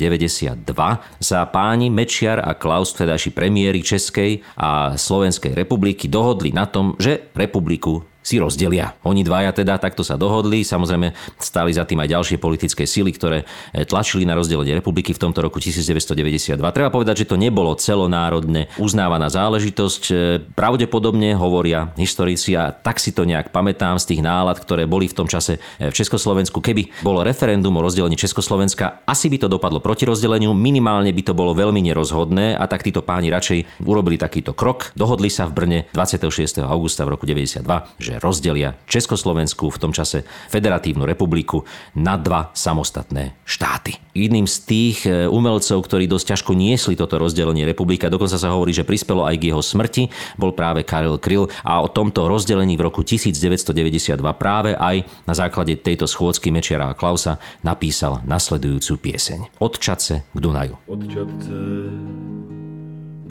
sa 1.18 1.38
páni 1.50 1.90
Mečiar 1.90 2.38
a 2.38 2.54
Klaus, 2.54 2.94
vtedajší 2.94 3.34
premiéry 3.34 3.82
Českej 3.82 4.46
a 4.62 4.94
Slovenskej 4.94 5.58
republiky 5.58 6.06
dohodli 6.06 6.54
na 6.54 6.70
tom, 6.70 6.94
že 7.02 7.34
republiku 7.34 8.09
si 8.20 8.36
rozdelia. 8.36 8.96
Oni 9.08 9.24
dvaja 9.24 9.50
teda 9.56 9.80
takto 9.80 10.04
sa 10.04 10.20
dohodli, 10.20 10.60
samozrejme 10.60 11.16
stali 11.40 11.72
za 11.72 11.88
tým 11.88 12.04
aj 12.04 12.08
ďalšie 12.12 12.36
politické 12.36 12.84
síly, 12.84 13.16
ktoré 13.16 13.44
e, 13.72 13.84
tlačili 13.88 14.28
na 14.28 14.36
rozdelenie 14.36 14.76
republiky 14.76 15.16
v 15.16 15.20
tomto 15.20 15.40
roku 15.40 15.56
1992. 15.56 16.60
Treba 16.60 16.92
povedať, 16.92 17.24
že 17.24 17.28
to 17.32 17.40
nebolo 17.40 17.72
celonárodne 17.80 18.68
uznávaná 18.76 19.32
záležitosť. 19.32 20.02
E, 20.12 20.14
pravdepodobne 20.52 21.32
hovoria 21.32 21.96
historici 21.96 22.52
a 22.54 22.70
tak 22.70 23.00
si 23.00 23.16
to 23.16 23.24
nejak 23.24 23.50
pamätám 23.50 23.96
z 23.96 24.14
tých 24.14 24.20
nálad, 24.20 24.60
ktoré 24.60 24.84
boli 24.84 25.08
v 25.08 25.16
tom 25.16 25.26
čase 25.26 25.56
e, 25.80 25.88
v 25.88 25.94
Československu. 25.96 26.60
Keby 26.60 27.00
bolo 27.00 27.24
referendum 27.24 27.72
o 27.80 27.84
rozdelení 27.84 28.20
Československa, 28.20 29.02
asi 29.08 29.32
by 29.32 29.42
to 29.42 29.48
dopadlo 29.48 29.80
proti 29.80 30.04
rozdeleniu, 30.04 30.52
minimálne 30.52 31.08
by 31.10 31.22
to 31.24 31.32
bolo 31.32 31.56
veľmi 31.56 31.80
nerozhodné 31.80 32.52
a 32.52 32.64
tak 32.68 32.84
títo 32.84 33.00
páni 33.00 33.32
radšej 33.32 33.82
urobili 33.88 34.20
takýto 34.20 34.52
krok. 34.52 34.92
Dohodli 34.92 35.32
sa 35.32 35.48
v 35.48 35.56
Brne 35.56 35.78
26. 35.96 36.60
augusta 36.60 37.08
v 37.08 37.16
roku 37.16 37.24
92, 37.24 37.64
že 37.96 38.09
že 38.10 38.18
rozdelia 38.18 38.74
Československu 38.90 39.70
v 39.70 39.78
tom 39.78 39.94
čase 39.94 40.26
Federatívnu 40.50 41.06
republiku 41.06 41.62
na 41.94 42.18
dva 42.18 42.50
samostatné 42.50 43.38
štáty. 43.46 43.94
Jedným 44.10 44.50
z 44.50 44.56
tých 44.66 44.98
e, 45.06 45.30
umelcov, 45.30 45.86
ktorí 45.86 46.10
dosť 46.10 46.34
ťažko 46.34 46.52
niesli 46.58 46.98
toto 46.98 47.22
rozdelenie 47.22 47.62
republika, 47.62 48.10
dokonca 48.10 48.34
sa 48.34 48.50
hovorí, 48.50 48.74
že 48.74 48.82
prispelo 48.82 49.22
aj 49.22 49.38
k 49.38 49.54
jeho 49.54 49.62
smrti, 49.62 50.10
bol 50.34 50.50
práve 50.50 50.82
Karel 50.82 51.22
Kryl 51.22 51.46
a 51.62 51.78
o 51.78 51.86
tomto 51.86 52.26
rozdelení 52.26 52.74
v 52.74 52.90
roku 52.90 53.06
1992 53.06 54.18
práve 54.34 54.74
aj 54.74 55.06
na 55.30 55.34
základe 55.38 55.78
tejto 55.78 56.10
schôdzky 56.10 56.50
Mečiara 56.50 56.90
a 56.90 56.98
Klausa 56.98 57.38
napísal 57.62 58.26
nasledujúcu 58.26 58.98
pieseň. 58.98 59.62
Od 59.62 59.78
Čace 59.78 60.26
k 60.34 60.38
Dunaju. 60.42 60.74
Od 60.90 61.00
Čace 61.06 61.58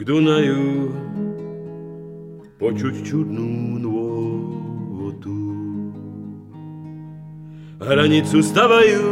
Dunaju 0.00 0.64
počuť 2.60 2.94
čudnú 3.04 3.80
nôž 3.80 4.09
Hranicu 7.80 8.44
stavajú 8.44 9.08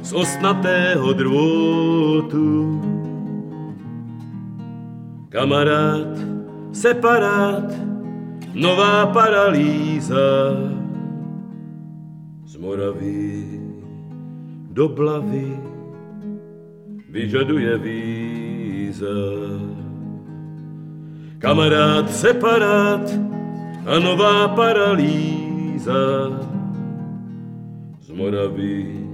z 0.00 0.10
osnatého 0.16 1.04
drôtu. 1.12 2.80
Kamarát, 5.28 6.16
separát, 6.72 7.68
nová 8.56 9.04
paralýza. 9.12 10.56
Z 12.48 12.56
Moravy 12.56 13.60
do 14.72 14.88
Blavy 14.88 15.52
vyžaduje 17.12 17.72
víza. 17.84 19.18
Kamarát, 21.36 22.08
separát 22.08 23.04
a 23.84 24.00
nová 24.00 24.48
paralýza 24.56 26.32
Moravy 28.12 29.08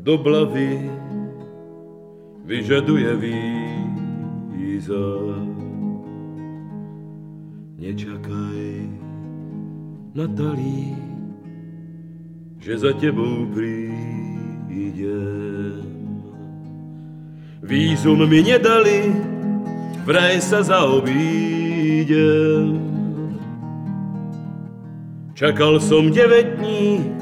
do 0.00 0.18
Blavy 0.20 0.90
vyžaduje 2.44 3.16
víza. 3.16 5.08
Nečakaj, 7.80 8.88
Natalí, 10.16 10.96
že 12.56 12.78
za 12.80 12.92
tebou 12.96 13.44
prídem. 13.52 13.84
Vízum 17.60 18.24
mi 18.24 18.40
nedali, 18.40 19.12
vraj 20.08 20.40
sa 20.40 20.64
zaobídem. 20.64 21.36
Čakal 25.36 25.76
som 25.84 26.08
9 26.08 26.56
dní, 26.56 27.12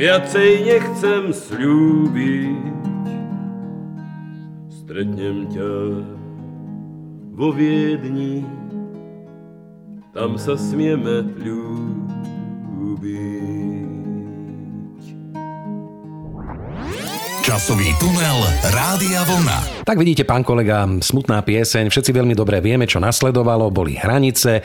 Viacej 0.00 0.64
nechcem 0.64 1.28
slúbiť, 1.28 2.72
stretnem 4.72 5.44
ťa 5.52 5.72
vo 7.36 7.52
Viedni, 7.52 8.40
tam 10.16 10.40
sa 10.40 10.56
smieme 10.56 11.20
ľúbiť. 11.36 11.84
Časový 17.44 17.92
tunel 18.00 18.40
Rádia 18.72 19.20
Vlna. 19.28 19.79
Tak 19.90 19.98
vidíte, 19.98 20.22
pán 20.22 20.46
kolega, 20.46 20.86
smutná 20.86 21.42
pieseň, 21.42 21.90
všetci 21.90 22.14
veľmi 22.14 22.38
dobre 22.38 22.62
vieme, 22.62 22.86
čo 22.86 23.02
nasledovalo, 23.02 23.74
boli 23.74 23.98
hranice, 23.98 24.62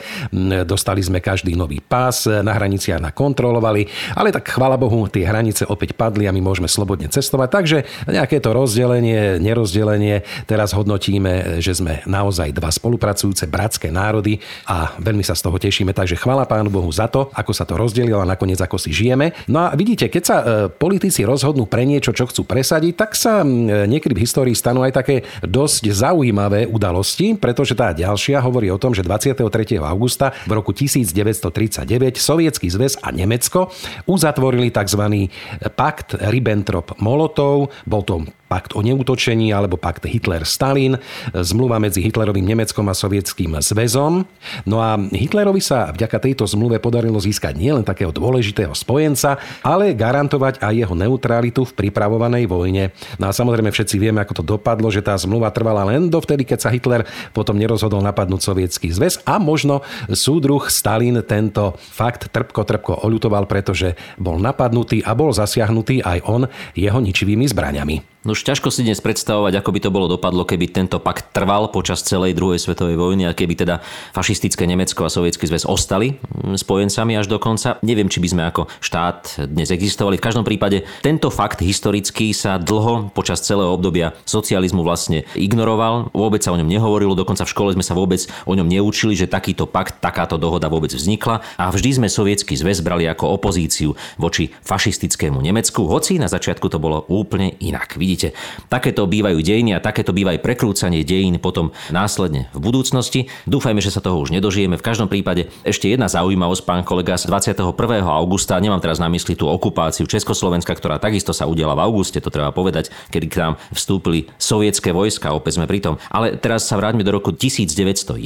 dostali 0.62 1.02
sme 1.02 1.18
každý 1.18 1.58
nový 1.58 1.82
pás, 1.82 2.30
na 2.30 2.54
hraniciach 2.54 3.02
nakontrolovali, 3.02 3.90
ale 4.14 4.30
tak 4.30 4.54
chvála 4.54 4.78
Bohu, 4.78 5.10
tie 5.10 5.26
hranice 5.26 5.66
opäť 5.66 5.98
padli 5.98 6.30
a 6.30 6.32
my 6.32 6.38
môžeme 6.38 6.70
slobodne 6.70 7.10
cestovať, 7.10 7.48
takže 7.50 7.78
nejaké 8.06 8.38
to 8.38 8.54
rozdelenie, 8.54 9.42
nerozdelenie, 9.42 10.22
teraz 10.46 10.70
hodnotíme, 10.70 11.58
že 11.58 11.74
sme 11.74 12.06
naozaj 12.06 12.54
dva 12.54 12.70
spolupracujúce 12.70 13.50
bratské 13.50 13.90
národy 13.90 14.38
a 14.70 14.94
veľmi 15.02 15.26
sa 15.26 15.34
z 15.34 15.42
toho 15.42 15.58
tešíme, 15.58 15.90
takže 15.90 16.22
chvála 16.22 16.46
pánu 16.46 16.70
Bohu 16.70 16.94
za 16.94 17.10
to, 17.10 17.34
ako 17.34 17.50
sa 17.50 17.66
to 17.66 17.74
rozdelilo 17.74 18.22
a 18.22 18.30
nakoniec 18.30 18.62
ako 18.62 18.78
si 18.78 18.94
žijeme. 18.94 19.34
No 19.50 19.66
a 19.66 19.74
vidíte, 19.74 20.06
keď 20.06 20.22
sa 20.22 20.36
e, 20.38 20.44
politici 20.70 21.26
rozhodnú 21.26 21.66
pre 21.66 21.82
niečo, 21.82 22.14
čo 22.14 22.30
chcú 22.30 22.46
presadiť, 22.46 22.94
tak 22.94 23.18
sa 23.18 23.42
niekedy 23.90 24.14
v 24.14 24.22
histórii 24.22 24.54
stanú 24.54 24.86
aj 24.86 24.94
také 24.94 25.15
dosť 25.44 25.92
zaujímavé 25.92 26.66
udalosti, 26.66 27.36
pretože 27.36 27.76
tá 27.78 27.92
ďalšia 27.94 28.42
hovorí 28.42 28.72
o 28.72 28.80
tom, 28.80 28.96
že 28.96 29.04
23. 29.04 29.78
augusta 29.80 30.34
v 30.48 30.52
roku 30.56 30.74
1939 30.74 31.86
Sovietský 32.18 32.68
zväz 32.72 32.98
a 33.00 33.12
Nemecko 33.14 33.70
uzatvorili 34.08 34.74
tzv. 34.74 35.30
pakt 35.76 36.18
Ribbentrop-Molotov. 36.18 37.70
Bol 37.86 38.02
to 38.02 38.26
pakt 38.46 38.78
o 38.78 38.80
neútočení 38.82 39.50
alebo 39.50 39.74
pakt 39.78 40.06
Hitler-Stalin, 40.06 40.98
zmluva 41.34 41.82
medzi 41.82 42.02
Hitlerovým 42.02 42.46
Nemeckom 42.46 42.86
a 42.86 42.94
Sovietským 42.94 43.58
zväzom. 43.58 44.22
No 44.64 44.76
a 44.78 44.96
Hitlerovi 44.98 45.58
sa 45.58 45.90
vďaka 45.90 46.22
tejto 46.22 46.46
zmluve 46.46 46.78
podarilo 46.78 47.18
získať 47.18 47.58
nielen 47.58 47.82
takého 47.82 48.14
dôležitého 48.14 48.72
spojenca, 48.72 49.38
ale 49.60 49.92
garantovať 49.92 50.62
aj 50.62 50.74
jeho 50.74 50.94
neutralitu 50.94 51.66
v 51.66 51.74
pripravovanej 51.74 52.46
vojne. 52.46 52.94
No 53.18 53.28
a 53.28 53.32
samozrejme 53.34 53.74
všetci 53.74 53.98
vieme, 53.98 54.22
ako 54.22 54.42
to 54.42 54.44
dopadlo, 54.56 54.88
že 54.88 55.02
tá 55.02 55.18
zmluva 55.18 55.50
trvala 55.50 55.82
len 55.86 56.06
dovtedy, 56.06 56.46
keď 56.46 56.58
sa 56.62 56.72
Hitler 56.72 57.04
potom 57.34 57.58
nerozhodol 57.58 58.00
napadnúť 58.00 58.40
Sovietský 58.46 58.94
zväz 58.94 59.26
a 59.26 59.42
možno 59.42 59.82
súdruh 60.08 60.62
Stalin 60.70 61.18
tento 61.26 61.74
fakt 61.78 62.30
trpko 62.30 62.62
trpko 62.62 62.92
oľutoval, 63.02 63.50
pretože 63.50 63.98
bol 64.16 64.38
napadnutý 64.38 65.02
a 65.02 65.12
bol 65.18 65.34
zasiahnutý 65.34 66.00
aj 66.06 66.18
on 66.26 66.46
jeho 66.78 66.98
ničivými 67.02 67.46
zbraňami. 67.50 68.15
No 68.26 68.34
už 68.34 68.42
ťažko 68.42 68.74
si 68.74 68.82
dnes 68.82 68.98
predstavovať, 68.98 69.62
ako 69.62 69.70
by 69.70 69.80
to 69.86 69.94
bolo 69.94 70.10
dopadlo, 70.10 70.42
keby 70.42 70.66
tento 70.66 70.98
pakt 70.98 71.30
trval 71.30 71.70
počas 71.70 72.02
celej 72.02 72.34
druhej 72.34 72.58
svetovej 72.58 72.98
vojny 72.98 73.22
a 73.22 73.38
keby 73.38 73.54
teda 73.54 73.78
fašistické 74.10 74.66
Nemecko 74.66 75.06
a 75.06 75.14
Sovietský 75.14 75.46
zväz 75.46 75.62
ostali 75.62 76.18
mm, 76.18 76.58
spojencami 76.58 77.14
až 77.14 77.30
do 77.30 77.38
konca. 77.38 77.78
Neviem, 77.86 78.10
či 78.10 78.18
by 78.18 78.28
sme 78.34 78.42
ako 78.50 78.66
štát 78.82 79.46
dnes 79.46 79.70
existovali. 79.70 80.18
V 80.18 80.26
každom 80.26 80.42
prípade 80.42 80.82
tento 81.06 81.30
fakt 81.30 81.62
historický 81.62 82.34
sa 82.34 82.58
dlho 82.58 83.14
počas 83.14 83.46
celého 83.46 83.70
obdobia 83.70 84.18
socializmu 84.26 84.82
vlastne 84.82 85.22
ignoroval. 85.38 86.10
Vôbec 86.10 86.42
sa 86.42 86.50
o 86.50 86.58
ňom 86.58 86.66
nehovorilo, 86.66 87.14
dokonca 87.14 87.46
v 87.46 87.52
škole 87.54 87.78
sme 87.78 87.86
sa 87.86 87.94
vôbec 87.94 88.26
o 88.42 88.58
ňom 88.58 88.66
neučili, 88.66 89.14
že 89.14 89.30
takýto 89.30 89.70
pakt, 89.70 90.02
takáto 90.02 90.34
dohoda 90.34 90.66
vôbec 90.66 90.90
vznikla. 90.90 91.46
A 91.62 91.70
vždy 91.70 92.02
sme 92.02 92.08
Sovietský 92.10 92.58
zväz 92.58 92.82
brali 92.82 93.06
ako 93.06 93.38
opozíciu 93.38 93.94
voči 94.18 94.50
fašistickému 94.66 95.38
Nemecku, 95.38 95.86
hoci 95.86 96.18
na 96.18 96.26
začiatku 96.26 96.66
to 96.66 96.82
bolo 96.82 97.06
úplne 97.06 97.54
inak. 97.62 97.94
Vidíte, 97.94 98.15
vidíte, 98.16 98.32
takéto 98.72 99.04
bývajú 99.04 99.44
dejiny 99.44 99.76
a 99.76 99.84
takéto 99.84 100.16
býva 100.16 100.32
aj 100.32 100.40
prekrúcanie 100.40 101.04
dejín 101.04 101.36
potom 101.36 101.76
následne 101.92 102.48
v 102.56 102.64
budúcnosti. 102.64 103.28
Dúfajme, 103.44 103.84
že 103.84 103.92
sa 103.92 104.00
toho 104.00 104.24
už 104.24 104.32
nedožijeme. 104.32 104.80
V 104.80 104.86
každom 104.88 105.12
prípade 105.12 105.52
ešte 105.68 105.92
jedna 105.92 106.08
zaujímavosť, 106.08 106.64
pán 106.64 106.80
kolega, 106.80 107.20
z 107.20 107.28
21. 107.28 107.76
augusta, 108.08 108.56
nemám 108.56 108.80
teraz 108.80 108.96
na 108.96 109.12
mysli 109.12 109.36
tú 109.36 109.44
okupáciu 109.52 110.08
Československa, 110.08 110.72
ktorá 110.72 110.96
takisto 110.96 111.36
sa 111.36 111.44
udiala 111.44 111.76
v 111.76 111.84
auguste, 111.84 112.24
to 112.24 112.32
treba 112.32 112.56
povedať, 112.56 112.88
kedy 113.12 113.26
k 113.28 113.36
nám 113.36 113.52
vstúpili 113.76 114.32
sovietské 114.40 114.96
vojska, 114.96 115.36
opäť 115.36 115.60
sme 115.60 115.68
pri 115.68 115.84
tom. 115.84 115.94
Ale 116.08 116.40
teraz 116.40 116.64
sa 116.64 116.80
vráťme 116.80 117.04
do 117.04 117.12
roku 117.12 117.36
1911, 117.36 118.16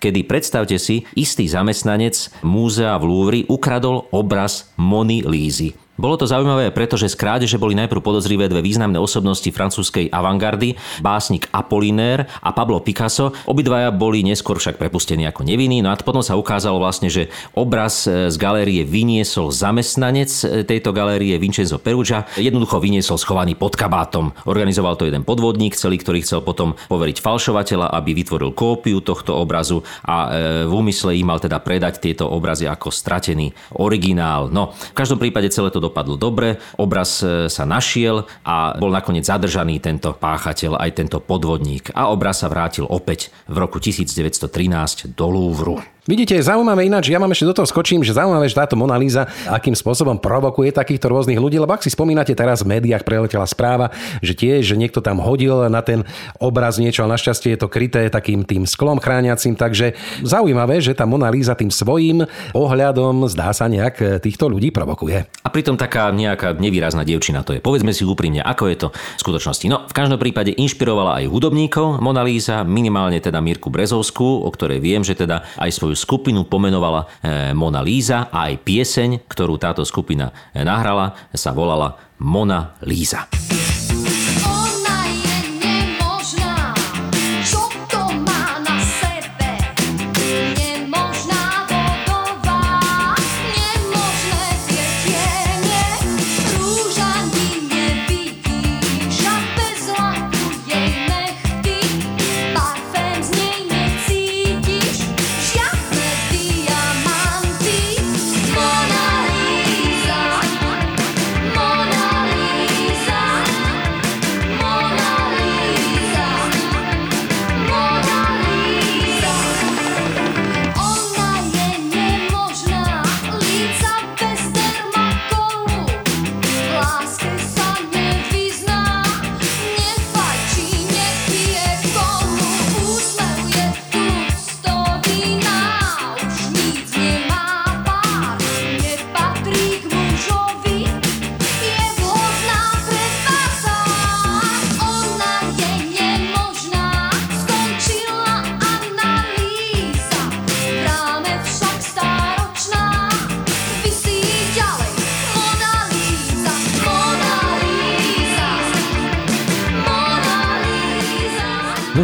kedy 0.00 0.24
predstavte 0.24 0.80
si, 0.80 1.04
istý 1.12 1.44
zamestnanec 1.44 2.16
múzea 2.40 2.96
v 2.96 3.04
Louvre 3.04 3.40
ukradol 3.52 4.08
obraz 4.08 4.72
Mony 4.80 5.20
Lízy. 5.20 5.89
Bolo 6.00 6.16
to 6.16 6.24
zaujímavé, 6.24 6.72
pretože 6.72 7.12
z 7.12 7.18
krádeže 7.20 7.60
boli 7.60 7.76
najprv 7.76 8.00
podozrivé 8.00 8.48
dve 8.48 8.64
významné 8.64 8.96
osobnosti 8.96 9.44
francúzskej 9.52 10.08
avantgardy, 10.08 10.80
básnik 11.04 11.44
Apollinaire 11.52 12.24
a 12.40 12.56
Pablo 12.56 12.80
Picasso. 12.80 13.36
Obidvaja 13.44 13.92
boli 13.92 14.24
neskôr 14.24 14.56
však 14.56 14.80
prepustení 14.80 15.28
ako 15.28 15.44
nevinní, 15.44 15.84
no 15.84 15.92
a 15.92 16.00
potom 16.00 16.24
sa 16.24 16.40
ukázalo 16.40 16.80
vlastne, 16.80 17.12
že 17.12 17.28
obraz 17.52 18.08
e, 18.08 18.32
z 18.32 18.36
galérie 18.40 18.80
vyniesol 18.88 19.52
zamestnanec 19.52 20.32
e, 20.40 20.64
tejto 20.64 20.96
galérie 20.96 21.36
Vincenzo 21.36 21.76
Perugia. 21.76 22.24
Jednoducho 22.40 22.80
vyniesol 22.80 23.20
schovaný 23.20 23.52
pod 23.52 23.76
kabátom. 23.76 24.32
Organizoval 24.48 24.96
to 24.96 25.04
jeden 25.04 25.28
podvodník, 25.28 25.76
celý, 25.76 26.00
ktorý 26.00 26.24
chcel 26.24 26.40
potom 26.40 26.80
poveriť 26.88 27.20
falšovateľa, 27.20 27.92
aby 27.92 28.16
vytvoril 28.16 28.56
kópiu 28.56 29.04
tohto 29.04 29.36
obrazu 29.36 29.84
a 30.08 30.16
e, 30.32 30.64
v 30.64 30.72
úmysle 30.72 31.12
im 31.12 31.28
mal 31.28 31.44
teda 31.44 31.60
predať 31.60 32.00
tieto 32.00 32.24
obrazy 32.24 32.64
ako 32.64 32.88
stratený 32.88 33.52
originál. 33.76 34.48
No, 34.48 34.72
v 34.72 34.96
každom 34.96 35.20
prípade 35.20 35.52
celé 35.52 35.68
to 35.68 35.89
dopadlo 35.90 36.14
dobre, 36.14 36.62
obraz 36.78 37.20
e, 37.20 37.50
sa 37.50 37.66
našiel 37.66 38.30
a 38.46 38.78
bol 38.78 38.94
nakoniec 38.94 39.26
zadržaný 39.26 39.82
tento 39.82 40.14
páchateľ, 40.14 40.78
aj 40.78 40.90
tento 40.94 41.18
podvodník 41.18 41.90
a 41.92 42.14
obraz 42.14 42.46
sa 42.46 42.48
vrátil 42.48 42.86
opäť 42.86 43.34
v 43.50 43.58
roku 43.58 43.82
1913 43.82 45.12
do 45.18 45.26
Louvru. 45.26 45.82
Vidíte, 46.10 46.34
zaujímavé 46.42 46.90
ináč, 46.90 47.06
ja 47.06 47.22
mám 47.22 47.30
ešte 47.30 47.46
do 47.46 47.54
toho 47.54 47.70
skočím, 47.70 48.02
že 48.02 48.18
zaujímavé, 48.18 48.50
že 48.50 48.58
táto 48.58 48.74
Mona 48.74 48.98
Lisa 48.98 49.30
akým 49.46 49.78
spôsobom 49.78 50.18
provokuje 50.18 50.74
takýchto 50.74 51.06
rôznych 51.06 51.38
ľudí, 51.38 51.62
lebo 51.62 51.70
ak 51.70 51.86
si 51.86 51.94
spomínate 51.94 52.34
teraz 52.34 52.66
v 52.66 52.74
médiách 52.74 53.06
preletela 53.06 53.46
správa, 53.46 53.94
že 54.18 54.34
tiež, 54.34 54.66
že 54.66 54.74
niekto 54.74 54.98
tam 54.98 55.22
hodil 55.22 55.70
na 55.70 55.78
ten 55.86 56.02
obraz 56.42 56.82
niečo, 56.82 57.06
ale 57.06 57.14
našťastie 57.14 57.54
je 57.54 57.62
to 57.62 57.70
kryté 57.70 58.10
takým 58.10 58.42
tým 58.42 58.66
sklom 58.66 58.98
chrániacim, 58.98 59.54
takže 59.54 59.94
zaujímavé, 60.26 60.82
že 60.82 60.98
tá 60.98 61.06
Mona 61.06 61.30
Lisa 61.30 61.54
tým 61.54 61.70
svojím 61.70 62.26
ohľadom 62.58 63.30
zdá 63.30 63.54
sa 63.54 63.70
nejak 63.70 64.18
týchto 64.18 64.50
ľudí 64.50 64.74
provokuje. 64.74 65.30
A 65.46 65.48
pritom 65.54 65.78
taká 65.78 66.10
nejaká 66.10 66.58
nevýrazná 66.58 67.06
dievčina 67.06 67.46
to 67.46 67.54
je. 67.54 67.62
Povedzme 67.62 67.94
si 67.94 68.02
úprimne, 68.02 68.42
ako 68.42 68.66
je 68.66 68.76
to 68.82 68.88
v 68.90 69.20
skutočnosti. 69.22 69.66
No, 69.70 69.86
v 69.86 69.94
každom 69.94 70.18
prípade 70.18 70.58
inšpirovala 70.58 71.22
aj 71.22 71.30
hudobníkov 71.30 72.02
Mona 72.02 72.26
Lisa, 72.26 72.66
minimálne 72.66 73.22
teda 73.22 73.38
Mirku 73.38 73.70
Brezovskú, 73.70 74.42
o 74.42 74.50
ktorej 74.50 74.82
viem, 74.82 75.06
že 75.06 75.14
teda 75.14 75.46
aj 75.54 75.70
svoju 75.70 75.99
skupinu 76.00 76.48
pomenovala 76.48 77.04
eh, 77.20 77.52
Mona 77.52 77.84
Lisa 77.84 78.32
a 78.32 78.48
aj 78.48 78.64
pieseň, 78.64 79.28
ktorú 79.28 79.60
táto 79.60 79.84
skupina 79.84 80.32
eh, 80.56 80.64
nahrala, 80.64 81.28
sa 81.36 81.52
volala 81.52 82.00
Mona 82.16 82.80
Lisa. 82.80 83.28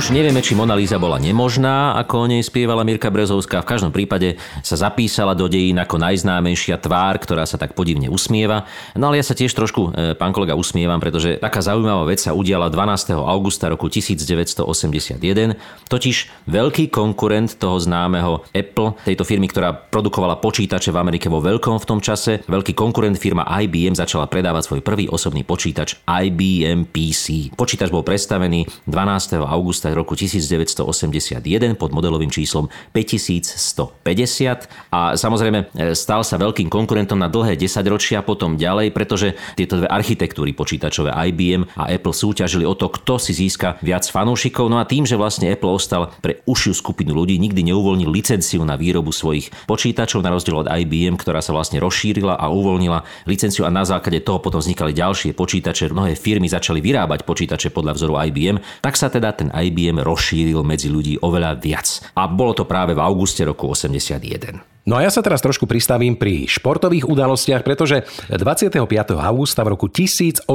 Už 0.06 0.14
nevieme, 0.14 0.38
či 0.38 0.54
Mona 0.54 0.78
Lisa 0.78 1.02
bola 1.02 1.18
nemožná, 1.18 1.98
ako 1.98 2.14
o 2.14 2.26
nej 2.30 2.38
spievala 2.38 2.86
Mirka 2.86 3.10
Brezovská. 3.10 3.58
V 3.66 3.74
každom 3.74 3.90
prípade 3.90 4.38
sa 4.62 4.78
zapísala 4.78 5.34
do 5.34 5.50
dejín 5.50 5.82
ako 5.82 5.98
najznámejšia 5.98 6.78
tvár, 6.78 7.18
ktorá 7.18 7.42
sa 7.42 7.58
tak 7.58 7.74
podivne 7.74 8.06
usmieva. 8.06 8.70
No 8.94 9.10
ale 9.10 9.18
ja 9.18 9.26
sa 9.26 9.34
tiež 9.34 9.50
trošku, 9.50 9.90
e, 9.90 10.14
pán 10.14 10.30
kolega, 10.30 10.54
usmievam, 10.54 11.02
pretože 11.02 11.42
taká 11.42 11.58
zaujímavá 11.58 12.06
vec 12.06 12.22
sa 12.22 12.38
udiala 12.38 12.70
12. 12.70 13.18
augusta 13.18 13.66
roku 13.66 13.90
1981. 13.90 15.58
Totiž 15.90 16.16
veľký 16.46 16.86
konkurent 16.94 17.58
toho 17.58 17.74
známeho 17.82 18.46
Apple, 18.54 18.94
tejto 19.02 19.26
firmy, 19.26 19.50
ktorá 19.50 19.74
produkovala 19.74 20.38
počítače 20.38 20.94
v 20.94 21.02
Amerike 21.02 21.26
vo 21.26 21.42
veľkom 21.42 21.82
v 21.82 21.86
tom 21.90 21.98
čase, 21.98 22.46
veľký 22.46 22.78
konkurent 22.78 23.18
firma 23.18 23.42
IBM 23.42 23.98
začala 23.98 24.30
predávať 24.30 24.70
svoj 24.70 24.86
prvý 24.86 25.10
osobný 25.10 25.42
počítač 25.42 25.98
IBM 26.06 26.94
PC. 26.94 27.50
Počítač 27.58 27.90
bol 27.90 28.06
predstavený 28.06 28.86
12. 28.86 29.42
augusta 29.42 29.56
augusta 29.56 29.95
roku 29.96 30.12
1981 30.12 31.40
pod 31.80 31.90
modelovým 31.96 32.28
číslom 32.28 32.68
5150 32.92 34.68
a 34.92 35.16
samozrejme 35.16 35.58
e, 35.72 35.96
stal 35.96 36.20
sa 36.20 36.36
veľkým 36.36 36.68
konkurentom 36.68 37.16
na 37.16 37.32
dlhé 37.32 37.56
10 37.56 37.80
ročia 37.88 38.20
potom 38.20 38.60
ďalej, 38.60 38.92
pretože 38.92 39.32
tieto 39.54 39.80
dve 39.80 39.88
architektúry 39.88 40.52
počítačové 40.52 41.14
IBM 41.32 41.64
a 41.78 41.88
Apple 41.92 42.12
súťažili 42.12 42.66
o 42.66 42.74
to, 42.74 42.90
kto 42.90 43.16
si 43.16 43.32
získa 43.32 43.78
viac 43.80 44.02
fanúšikov. 44.04 44.66
No 44.66 44.82
a 44.82 44.88
tým, 44.88 45.06
že 45.06 45.14
vlastne 45.14 45.48
Apple 45.48 45.70
ostal 45.70 46.10
pre 46.18 46.42
užšiu 46.42 46.72
skupinu 46.74 47.14
ľudí, 47.14 47.38
nikdy 47.38 47.70
neuvoľnil 47.70 48.10
licenciu 48.10 48.66
na 48.66 48.74
výrobu 48.74 49.14
svojich 49.14 49.54
počítačov, 49.70 50.26
na 50.26 50.34
rozdiel 50.34 50.66
od 50.66 50.68
IBM, 50.68 51.14
ktorá 51.14 51.38
sa 51.38 51.54
vlastne 51.54 51.78
rozšírila 51.78 52.34
a 52.34 52.50
uvoľnila 52.50 53.06
licenciu 53.30 53.62
a 53.62 53.70
na 53.70 53.86
základe 53.86 54.26
toho 54.26 54.42
potom 54.42 54.58
vznikali 54.58 54.90
ďalšie 54.90 55.30
počítače. 55.38 55.94
Mnohé 55.94 56.18
firmy 56.18 56.50
začali 56.50 56.82
vyrábať 56.82 57.22
počítače 57.22 57.70
podľa 57.70 57.94
vzoru 57.94 58.18
IBM, 58.26 58.58
tak 58.82 58.98
sa 58.98 59.06
teda 59.06 59.30
ten 59.30 59.48
IBM 59.54 59.85
rozšíril 59.94 60.66
medzi 60.66 60.90
ľudí 60.90 61.22
oveľa 61.22 61.62
viac. 61.62 62.02
A 62.18 62.26
bolo 62.26 62.58
to 62.58 62.66
práve 62.66 62.98
v 62.98 63.00
auguste 63.02 63.46
roku 63.46 63.70
81. 63.70 64.75
No 64.86 64.94
a 64.94 65.02
ja 65.02 65.10
sa 65.10 65.18
teraz 65.18 65.42
trošku 65.42 65.66
pristavím 65.66 66.14
pri 66.14 66.46
športových 66.46 67.10
udalostiach, 67.10 67.66
pretože 67.66 68.06
25. 68.30 68.70
augusta 69.18 69.66
v 69.66 69.74
roku 69.74 69.90
1875 69.90 70.46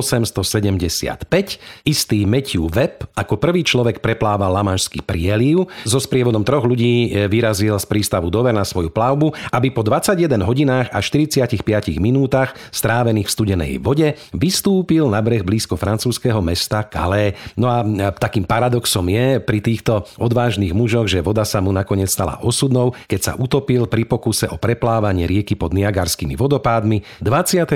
istý 1.84 2.24
Matthew 2.24 2.64
Webb 2.72 3.12
ako 3.12 3.36
prvý 3.36 3.68
človek 3.68 4.00
preplával 4.00 4.56
Lamanšský 4.56 5.04
prieliv. 5.04 5.68
So 5.84 6.00
sprievodom 6.00 6.48
troch 6.48 6.64
ľudí 6.64 7.12
e, 7.12 7.28
vyrazil 7.28 7.76
z 7.76 7.84
prístavu 7.84 8.32
Dover 8.32 8.56
na 8.56 8.64
svoju 8.64 8.88
plavbu, 8.88 9.36
aby 9.52 9.68
po 9.68 9.84
21 9.84 10.48
hodinách 10.48 10.88
a 10.96 11.04
45 11.04 11.52
minútach 12.00 12.56
strávených 12.72 13.28
v 13.28 13.36
studenej 13.36 13.74
vode 13.84 14.16
vystúpil 14.32 15.12
na 15.12 15.20
breh 15.20 15.44
blízko 15.44 15.76
francúzského 15.76 16.40
mesta 16.40 16.88
Calais. 16.88 17.36
No 17.60 17.68
a 17.68 17.84
takým 18.16 18.48
paradoxom 18.48 19.12
je 19.12 19.44
pri 19.44 19.60
týchto 19.60 20.08
odvážnych 20.16 20.72
mužoch, 20.72 21.12
že 21.12 21.20
voda 21.20 21.44
sa 21.44 21.60
mu 21.60 21.76
nakoniec 21.76 22.08
stala 22.08 22.40
osudnou, 22.40 22.96
keď 23.12 23.20
sa 23.20 23.34
utopil 23.36 23.92
pri 23.92 24.08
pokuse 24.22 24.46
o 24.54 24.62
preplávanie 24.62 25.26
rieky 25.26 25.58
pod 25.58 25.74
Niagarskými 25.74 26.38
vodopádmi 26.38 27.26
24. 27.26 27.74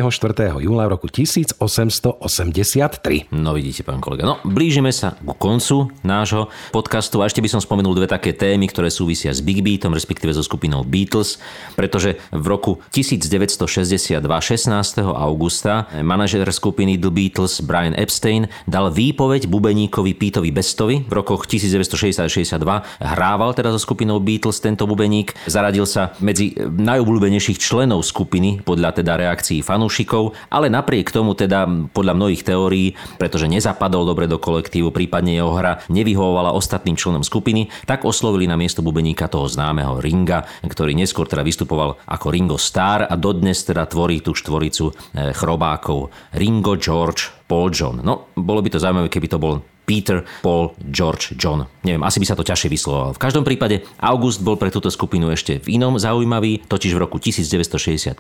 júla 0.62 0.86
roku 0.86 1.10
1883. 1.10 3.34
No 3.34 3.58
vidíte, 3.58 3.82
pán 3.82 3.98
kolega. 3.98 4.30
No, 4.30 4.38
blížime 4.46 4.94
sa 4.94 5.18
ku 5.26 5.34
koncu 5.34 5.90
nášho 6.06 6.54
podcastu 6.70 7.26
a 7.26 7.28
ešte 7.32 7.42
by 7.42 7.50
som 7.50 7.58
spomenul 7.58 7.98
dve 7.98 8.06
také 8.06 8.38
témy, 8.38 8.70
ktoré 8.70 8.94
súvisia 8.94 9.34
s 9.34 9.42
Big 9.42 9.66
Beatom, 9.66 9.90
respektíve 9.90 10.38
so 10.38 10.46
skupinou 10.46 10.86
Beatles, 10.86 11.42
pretože 11.74 12.22
v 12.30 12.46
roku 12.46 12.78
1962, 12.94 14.22
16. 14.22 15.02
augusta, 15.02 15.90
manažer 16.06 16.46
skupiny 16.54 17.02
The 17.02 17.10
Beatles 17.10 17.58
Brian 17.66 17.98
Epstein 17.98 18.54
dal 18.70 18.94
výpoveď 18.94 19.50
bubeníkovi 19.50 20.14
Petovi 20.14 20.54
Bestovi. 20.54 21.10
V 21.10 21.12
rokoch 21.16 21.50
1960-62 21.50 22.62
hrával 23.02 23.58
teda 23.58 23.74
so 23.74 23.82
skupinou 23.82 24.22
Beatles 24.22 24.62
tento 24.62 24.86
bubeník, 24.86 25.34
zaradil 25.48 25.88
sa 25.88 26.12
medzi 26.20 26.35
medzi 26.36 26.52
najobľúbenejších 26.60 27.56
členov 27.64 28.04
skupiny 28.04 28.60
podľa 28.60 29.00
teda 29.00 29.16
reakcií 29.16 29.64
fanúšikov, 29.64 30.36
ale 30.52 30.68
napriek 30.68 31.08
tomu 31.08 31.32
teda 31.32 31.64
podľa 31.96 32.12
mnohých 32.12 32.44
teórií, 32.44 32.92
pretože 33.16 33.48
nezapadol 33.48 34.04
dobre 34.04 34.28
do 34.28 34.36
kolektívu, 34.36 34.92
prípadne 34.92 35.32
jeho 35.32 35.56
hra 35.56 35.80
nevyhovovala 35.88 36.52
ostatným 36.52 37.00
členom 37.00 37.24
skupiny, 37.24 37.72
tak 37.88 38.04
oslovili 38.04 38.52
na 38.52 38.60
miesto 38.60 38.84
bubeníka 38.84 39.32
toho 39.32 39.48
známeho 39.48 40.04
Ringa, 40.04 40.44
ktorý 40.68 40.92
neskôr 40.92 41.24
teda 41.24 41.40
vystupoval 41.40 42.04
ako 42.04 42.28
Ringo 42.28 42.60
Starr 42.60 43.08
a 43.08 43.16
dodnes 43.16 43.64
teda 43.64 43.88
tvorí 43.88 44.20
tú 44.20 44.36
štvoricu 44.36 44.92
eh, 44.92 45.32
chrobákov 45.32 46.12
Ringo 46.36 46.76
George 46.76 47.48
Paul 47.48 47.72
John. 47.72 48.04
No, 48.04 48.36
bolo 48.36 48.60
by 48.60 48.76
to 48.76 48.84
zaujímavé, 48.84 49.08
keby 49.08 49.32
to 49.32 49.40
bol 49.40 49.64
Peter, 49.86 50.26
Paul, 50.42 50.74
George, 50.90 51.38
John. 51.38 51.70
Neviem, 51.86 52.02
asi 52.02 52.18
by 52.18 52.26
sa 52.26 52.36
to 52.36 52.44
ťažšie 52.44 52.70
vyslovalo. 52.74 53.14
V 53.14 53.22
každom 53.22 53.46
prípade 53.46 53.86
August 54.02 54.42
bol 54.42 54.58
pre 54.58 54.74
túto 54.74 54.90
skupinu 54.90 55.30
ešte 55.30 55.62
v 55.62 55.78
inom 55.78 55.96
zaujímavý, 55.96 56.66
totiž 56.66 56.98
v 56.98 57.00
roku 57.00 57.22
1965 57.22 58.18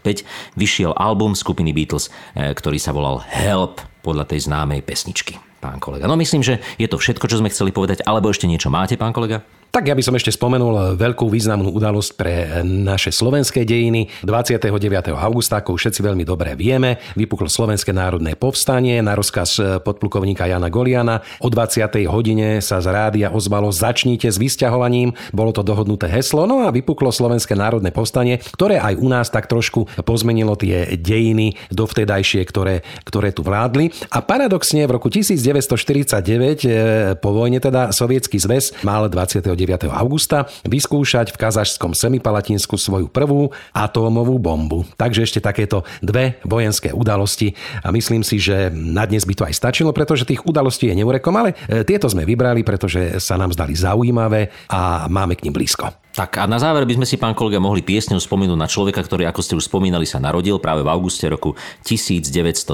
vyšiel 0.55 0.93
album 0.93 1.33
skupiny 1.33 1.73
Beatles, 1.73 2.13
eh, 2.37 2.53
ktorý 2.53 2.77
sa 2.77 2.93
volal 2.93 3.25
Help 3.25 3.81
podľa 4.05 4.29
tej 4.29 4.45
známej 4.45 4.85
pesničky. 4.85 5.41
Pán 5.57 5.81
kolega. 5.81 6.05
No 6.05 6.13
myslím, 6.13 6.45
že 6.45 6.61
je 6.77 6.85
to 6.85 7.01
všetko, 7.01 7.25
čo 7.25 7.41
sme 7.41 7.49
chceli 7.49 7.73
povedať, 7.73 8.05
alebo 8.05 8.29
ešte 8.29 8.45
niečo 8.45 8.69
máte, 8.69 9.01
pán 9.01 9.17
kolega? 9.17 9.41
Tak 9.75 9.91
ja 9.91 9.99
by 9.99 10.07
som 10.07 10.15
ešte 10.15 10.31
spomenul 10.31 10.95
veľkú 10.95 11.27
významnú 11.27 11.67
udalosť 11.75 12.11
pre 12.15 12.63
naše 12.63 13.11
slovenské 13.11 13.67
dejiny. 13.67 14.07
29. 14.23 14.71
augusta, 15.11 15.59
ako 15.59 15.75
všetci 15.75 15.99
veľmi 15.99 16.23
dobre 16.23 16.55
vieme, 16.55 16.95
vypuklo 17.19 17.51
Slovenské 17.51 17.91
národné 17.91 18.39
povstanie 18.39 19.03
na 19.03 19.19
rozkaz 19.19 19.83
podplukovníka 19.83 20.47
Jana 20.47 20.71
Goliana. 20.71 21.19
O 21.43 21.51
20. 21.51 21.91
hodine 22.07 22.63
sa 22.63 22.79
z 22.79 22.87
rádia 22.87 23.35
ozvalo 23.35 23.67
začnite 23.67 24.31
s 24.31 24.39
vysťahovaním. 24.39 25.11
Bolo 25.35 25.51
to 25.51 25.59
dohodnuté 25.59 26.07
heslo, 26.07 26.47
no 26.47 26.63
a 26.63 26.71
vypuklo 26.71 27.11
Slovenské 27.11 27.59
národné 27.59 27.91
povstanie, 27.91 28.39
ktoré 28.55 28.79
aj 28.79 28.95
u 28.95 29.11
nás 29.11 29.27
tak 29.27 29.51
trošku 29.51 29.91
pozmenilo 30.07 30.55
tie 30.55 30.95
dejiny 30.95 31.59
dovtedajšie, 31.75 32.47
ktoré, 32.47 32.79
ktoré 33.03 33.35
tu 33.35 33.43
vládli. 33.43 33.91
A 34.07 34.23
paradoxne 34.23 34.87
v 34.87 34.95
roku 34.95 35.11
1949 35.11 36.63
eh, 36.63 37.19
po 37.19 37.35
vojne 37.35 37.59
teda 37.59 37.91
Sovietský 37.91 38.39
zväz 38.39 38.71
mal 38.87 39.11
29 39.11 39.64
9. 39.65 39.89
augusta 39.89 40.45
vyskúšať 40.69 41.33
v 41.33 41.39
kazašskom 41.41 41.97
Semipalatinsku 41.97 42.77
svoju 42.77 43.09
prvú 43.09 43.49
atómovú 43.73 44.37
bombu. 44.37 44.85
Takže 44.93 45.25
ešte 45.25 45.41
takéto 45.41 45.81
dve 46.05 46.37
vojenské 46.45 46.93
udalosti 46.93 47.57
a 47.81 47.89
myslím 47.89 48.21
si, 48.21 48.37
že 48.37 48.69
na 48.69 49.09
dnes 49.09 49.25
by 49.25 49.33
to 49.33 49.43
aj 49.49 49.57
stačilo, 49.57 49.89
pretože 49.89 50.29
tých 50.29 50.45
udalostí 50.45 50.87
je 50.87 51.01
neurekom, 51.01 51.33
ale 51.33 51.57
e, 51.65 51.81
tieto 51.81 52.05
sme 52.05 52.23
vybrali, 52.23 52.61
pretože 52.61 53.17
sa 53.17 53.35
nám 53.35 53.57
zdali 53.57 53.73
zaujímavé 53.73 54.53
a 54.69 55.09
máme 55.09 55.33
k 55.33 55.49
ním 55.49 55.57
blízko. 55.57 56.05
Tak 56.15 56.39
a 56.39 56.47
na 56.47 56.55
záver 56.55 56.87
by 56.87 56.95
sme 56.95 57.03
si, 57.03 57.19
pán 57.19 57.35
kolega, 57.35 57.59
mohli 57.59 57.83
piesňou 57.83 58.23
spomenúť 58.23 58.55
na 58.55 58.71
človeka, 58.71 59.03
ktorý, 59.03 59.27
ako 59.27 59.41
ste 59.43 59.57
už 59.59 59.67
spomínali, 59.67 60.07
sa 60.07 60.15
narodil 60.15 60.63
práve 60.63 60.79
v 60.79 60.87
auguste 60.87 61.27
roku 61.27 61.59
1922 61.83 62.71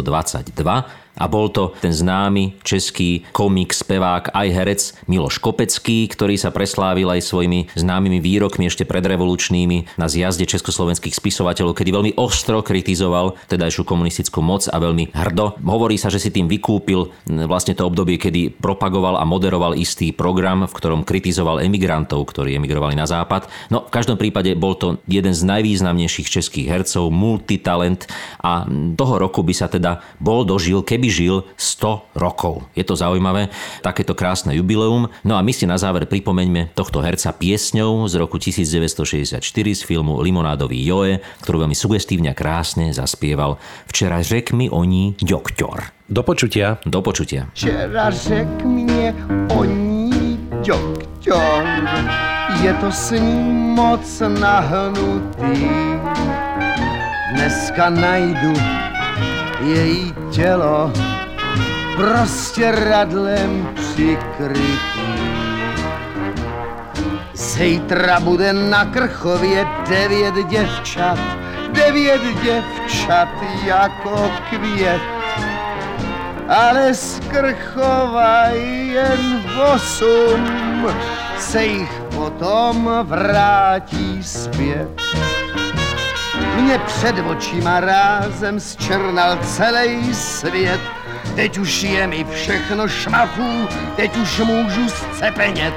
a 1.17 1.26
bol 1.28 1.52
to 1.52 1.76
ten 1.80 1.91
známy 1.91 2.60
český 2.62 3.26
komik, 3.36 3.76
spevák 3.76 4.32
aj 4.32 4.47
herec 4.52 4.82
Miloš 5.08 5.39
Kopecký, 5.41 6.08
ktorý 6.12 6.36
sa 6.38 6.54
preslávil 6.54 7.10
aj 7.10 7.26
svojimi 7.26 7.71
známymi 7.74 8.19
výrokmi 8.21 8.67
ešte 8.67 8.86
predrevolučnými 8.86 9.97
na 9.97 10.08
zjazde 10.12 10.45
československých 10.45 11.15
spisovateľov, 11.15 11.74
kedy 11.76 11.89
veľmi 11.89 12.12
ostro 12.19 12.62
kritizoval 12.62 13.39
tedajšiu 13.50 13.84
komunistickú 13.88 14.45
moc 14.45 14.69
a 14.69 14.78
veľmi 14.78 15.12
hrdo. 15.15 15.58
Hovorí 15.65 15.97
sa, 15.97 16.13
že 16.13 16.21
si 16.21 16.30
tým 16.30 16.45
vykúpil 16.45 17.10
vlastne 17.47 17.74
to 17.74 17.88
obdobie, 17.88 18.21
kedy 18.21 18.54
propagoval 18.62 19.17
a 19.17 19.26
moderoval 19.26 19.74
istý 19.74 20.13
program, 20.13 20.67
v 20.67 20.74
ktorom 20.76 21.02
kritizoval 21.08 21.65
emigrantov, 21.65 22.30
ktorí 22.30 22.60
emigrovali 22.60 22.93
na 22.93 23.10
západ. 23.10 23.50
No 23.74 23.88
v 23.88 23.93
každom 23.93 24.21
prípade 24.21 24.54
bol 24.54 24.78
to 24.78 25.02
jeden 25.10 25.34
z 25.34 25.41
najvýznamnejších 25.47 26.30
českých 26.30 26.69
hercov, 26.69 27.10
multitalent 27.10 28.06
a 28.43 28.67
toho 28.93 29.15
roku 29.17 29.41
by 29.41 29.54
sa 29.56 29.71
teda 29.71 30.06
bol 30.21 30.45
dožil, 30.45 30.86
keby 30.86 31.01
keby 31.02 31.10
žil 31.10 31.50
100 31.58 32.14
rokov. 32.14 32.62
Je 32.78 32.86
to 32.86 32.94
zaujímavé, 32.94 33.50
takéto 33.82 34.14
krásne 34.14 34.54
jubileum. 34.54 35.10
No 35.26 35.34
a 35.34 35.42
my 35.42 35.50
si 35.50 35.66
na 35.66 35.82
záver 35.82 36.06
pripomeňme 36.06 36.78
tohto 36.78 37.02
herca 37.02 37.34
piesňou 37.34 38.06
z 38.06 38.22
roku 38.22 38.38
1964 38.38 39.42
z 39.50 39.82
filmu 39.82 40.22
Limonádový 40.22 40.78
Joe, 40.78 41.18
ktorú 41.42 41.66
veľmi 41.66 41.74
sugestívne 41.74 42.30
a 42.30 42.38
krásne 42.38 42.94
zaspieval 42.94 43.58
Včera 43.90 44.22
řek 44.22 44.54
mi 44.54 44.70
ní 44.70 45.18
doktor. 45.18 45.90
Do 46.06 46.22
počutia. 46.22 46.78
Do 46.86 47.02
počutia. 47.02 47.50
Včera 47.58 48.14
řek 48.14 48.62
mě 48.62 49.16
o 49.58 49.66
ní 49.66 50.38
doktor, 50.62 51.66
je 52.62 52.74
to 52.78 52.92
s 52.92 53.10
ní 53.18 53.74
moc 53.74 54.06
nahnutý. 54.38 55.66
Dneska 57.34 57.90
najdu 57.90 58.54
její 59.63 60.13
tělo 60.32 60.91
prostě 61.95 62.71
radlem 62.71 63.69
přikrytý. 63.76 65.12
Zítra 67.34 68.19
bude 68.19 68.54
na 68.54 68.86
Krchově 68.86 69.67
devět 69.89 70.36
děvčat, 70.50 71.19
devět 71.74 72.21
děvčat 72.43 73.30
jako 73.65 74.32
květ. 74.50 75.02
ale 76.47 76.93
z 76.93 77.19
Krchova 77.19 78.43
jen 78.93 79.43
osm 79.74 80.47
se 81.39 81.63
jich 81.63 82.02
potom 82.15 82.89
vrátí 83.04 84.24
zpět. 84.24 85.02
Mě 86.62 86.80
před 86.80 87.15
očima 87.19 87.80
rázem 87.80 88.60
zčernal 88.60 89.38
celý 89.38 90.13
svět, 90.13 90.80
teď 91.36 91.58
už 91.58 91.84
je 91.84 92.08
mi 92.08 92.24
všechno 92.24 92.88
šmafů, 92.88 93.67
teď 93.95 94.17
už 94.17 94.39
můžu 94.39 94.89
scepenět. 94.89 95.74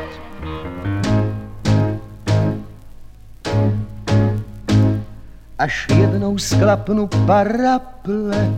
Až 5.59 5.87
jednou 5.88 6.38
sklapnu 6.38 7.07
paraple, 7.07 8.51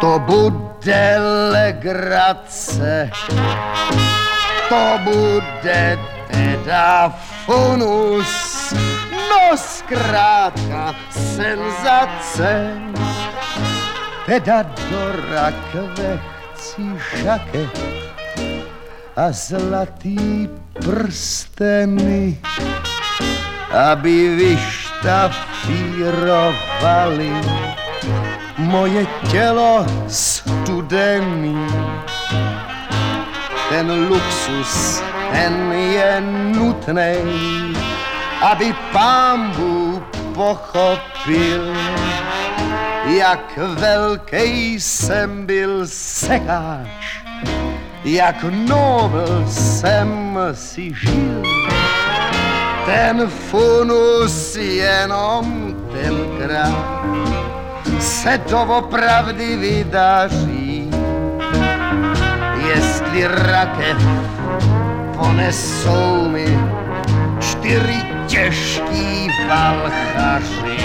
to 0.00 0.18
bude 0.18 1.16
legrace, 1.52 3.10
to 4.68 4.98
bude 5.04 5.98
teda 6.30 7.14
funus, 7.46 8.45
no 9.30 9.56
zkrátka 9.56 10.94
senzace. 11.10 12.72
Teda 14.26 14.62
do 14.62 15.12
rakve 15.30 16.20
chci 16.54 16.82
žaket 17.22 17.78
a 19.16 19.32
zlatý 19.32 20.48
prsteny, 20.82 22.38
aby 23.70 24.36
vyštafírovali 24.36 27.32
moje 28.58 29.06
tělo 29.30 29.86
studený. 30.08 31.66
Ten 33.68 34.08
luxus, 34.10 35.02
ten 35.32 35.72
je 35.72 36.20
nutnej, 36.54 37.22
aby 38.42 38.74
pán 38.92 39.50
Bůh 39.56 40.02
pochopil, 40.34 41.74
jak 43.06 43.58
velký 43.58 44.80
jsem 44.80 45.46
byl 45.46 45.86
sekáč, 45.86 47.20
jak 48.04 48.44
nobel 48.68 49.44
jsem 49.48 50.38
si 50.52 50.94
žil. 50.94 51.42
Ten 52.86 53.30
funus 53.50 54.56
jenom 54.56 55.74
tenkrát 55.92 57.04
se 57.98 58.40
doopravdy 58.50 59.56
vydaří. 59.56 60.90
Jestli 62.68 63.26
rakev 63.26 63.96
ponesou 65.16 66.28
mi 66.28 66.58
čtyři 67.40 68.15
těžký 68.36 69.30
valchaři. 69.48 70.84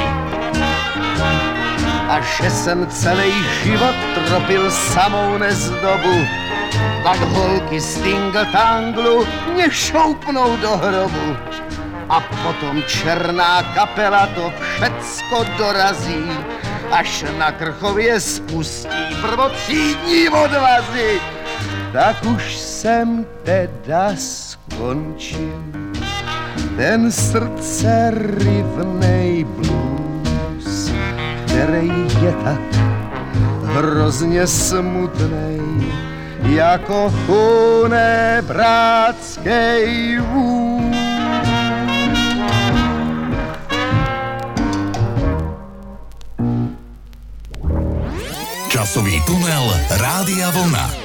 A 2.10 2.22
že 2.22 2.50
jsem 2.50 2.88
celý 2.88 3.34
život 3.64 3.96
tropil 4.28 4.72
samou 4.72 5.38
nezdobu, 5.38 6.26
tak 7.04 7.20
holky 7.20 7.80
z 7.80 8.02
Tingletanglu 8.02 9.28
mě 9.54 9.72
šoupnou 9.72 10.58
do 10.58 10.78
hrobu. 10.78 11.38
A 12.10 12.20
potom 12.20 12.84
černá 12.84 13.64
kapela 13.64 14.28
to 14.28 14.54
všecko 14.60 15.46
dorazí, 15.58 16.26
až 16.92 17.26
na 17.38 17.52
Krchově 17.52 18.20
spustí 18.20 19.16
prvotřídní 19.22 20.30
odvazy. 20.30 21.22
Tak 21.94 22.24
už 22.24 22.56
jsem 22.58 23.26
teda 23.44 24.10
skončil 24.16 25.81
ten 26.78 27.12
srdce 27.12 28.12
rivnej 28.14 29.44
blues, 29.44 30.92
který 31.46 32.08
je 32.22 32.34
tak 32.44 32.62
hrozně 33.64 34.48
smutnej, 34.48 35.62
jako 36.44 37.14
funebráckej 37.26 40.20
vůz. 40.20 40.72
Časový 48.70 49.22
tunel 49.26 49.74
Rádia 49.90 50.50
Vlna. 50.50 51.01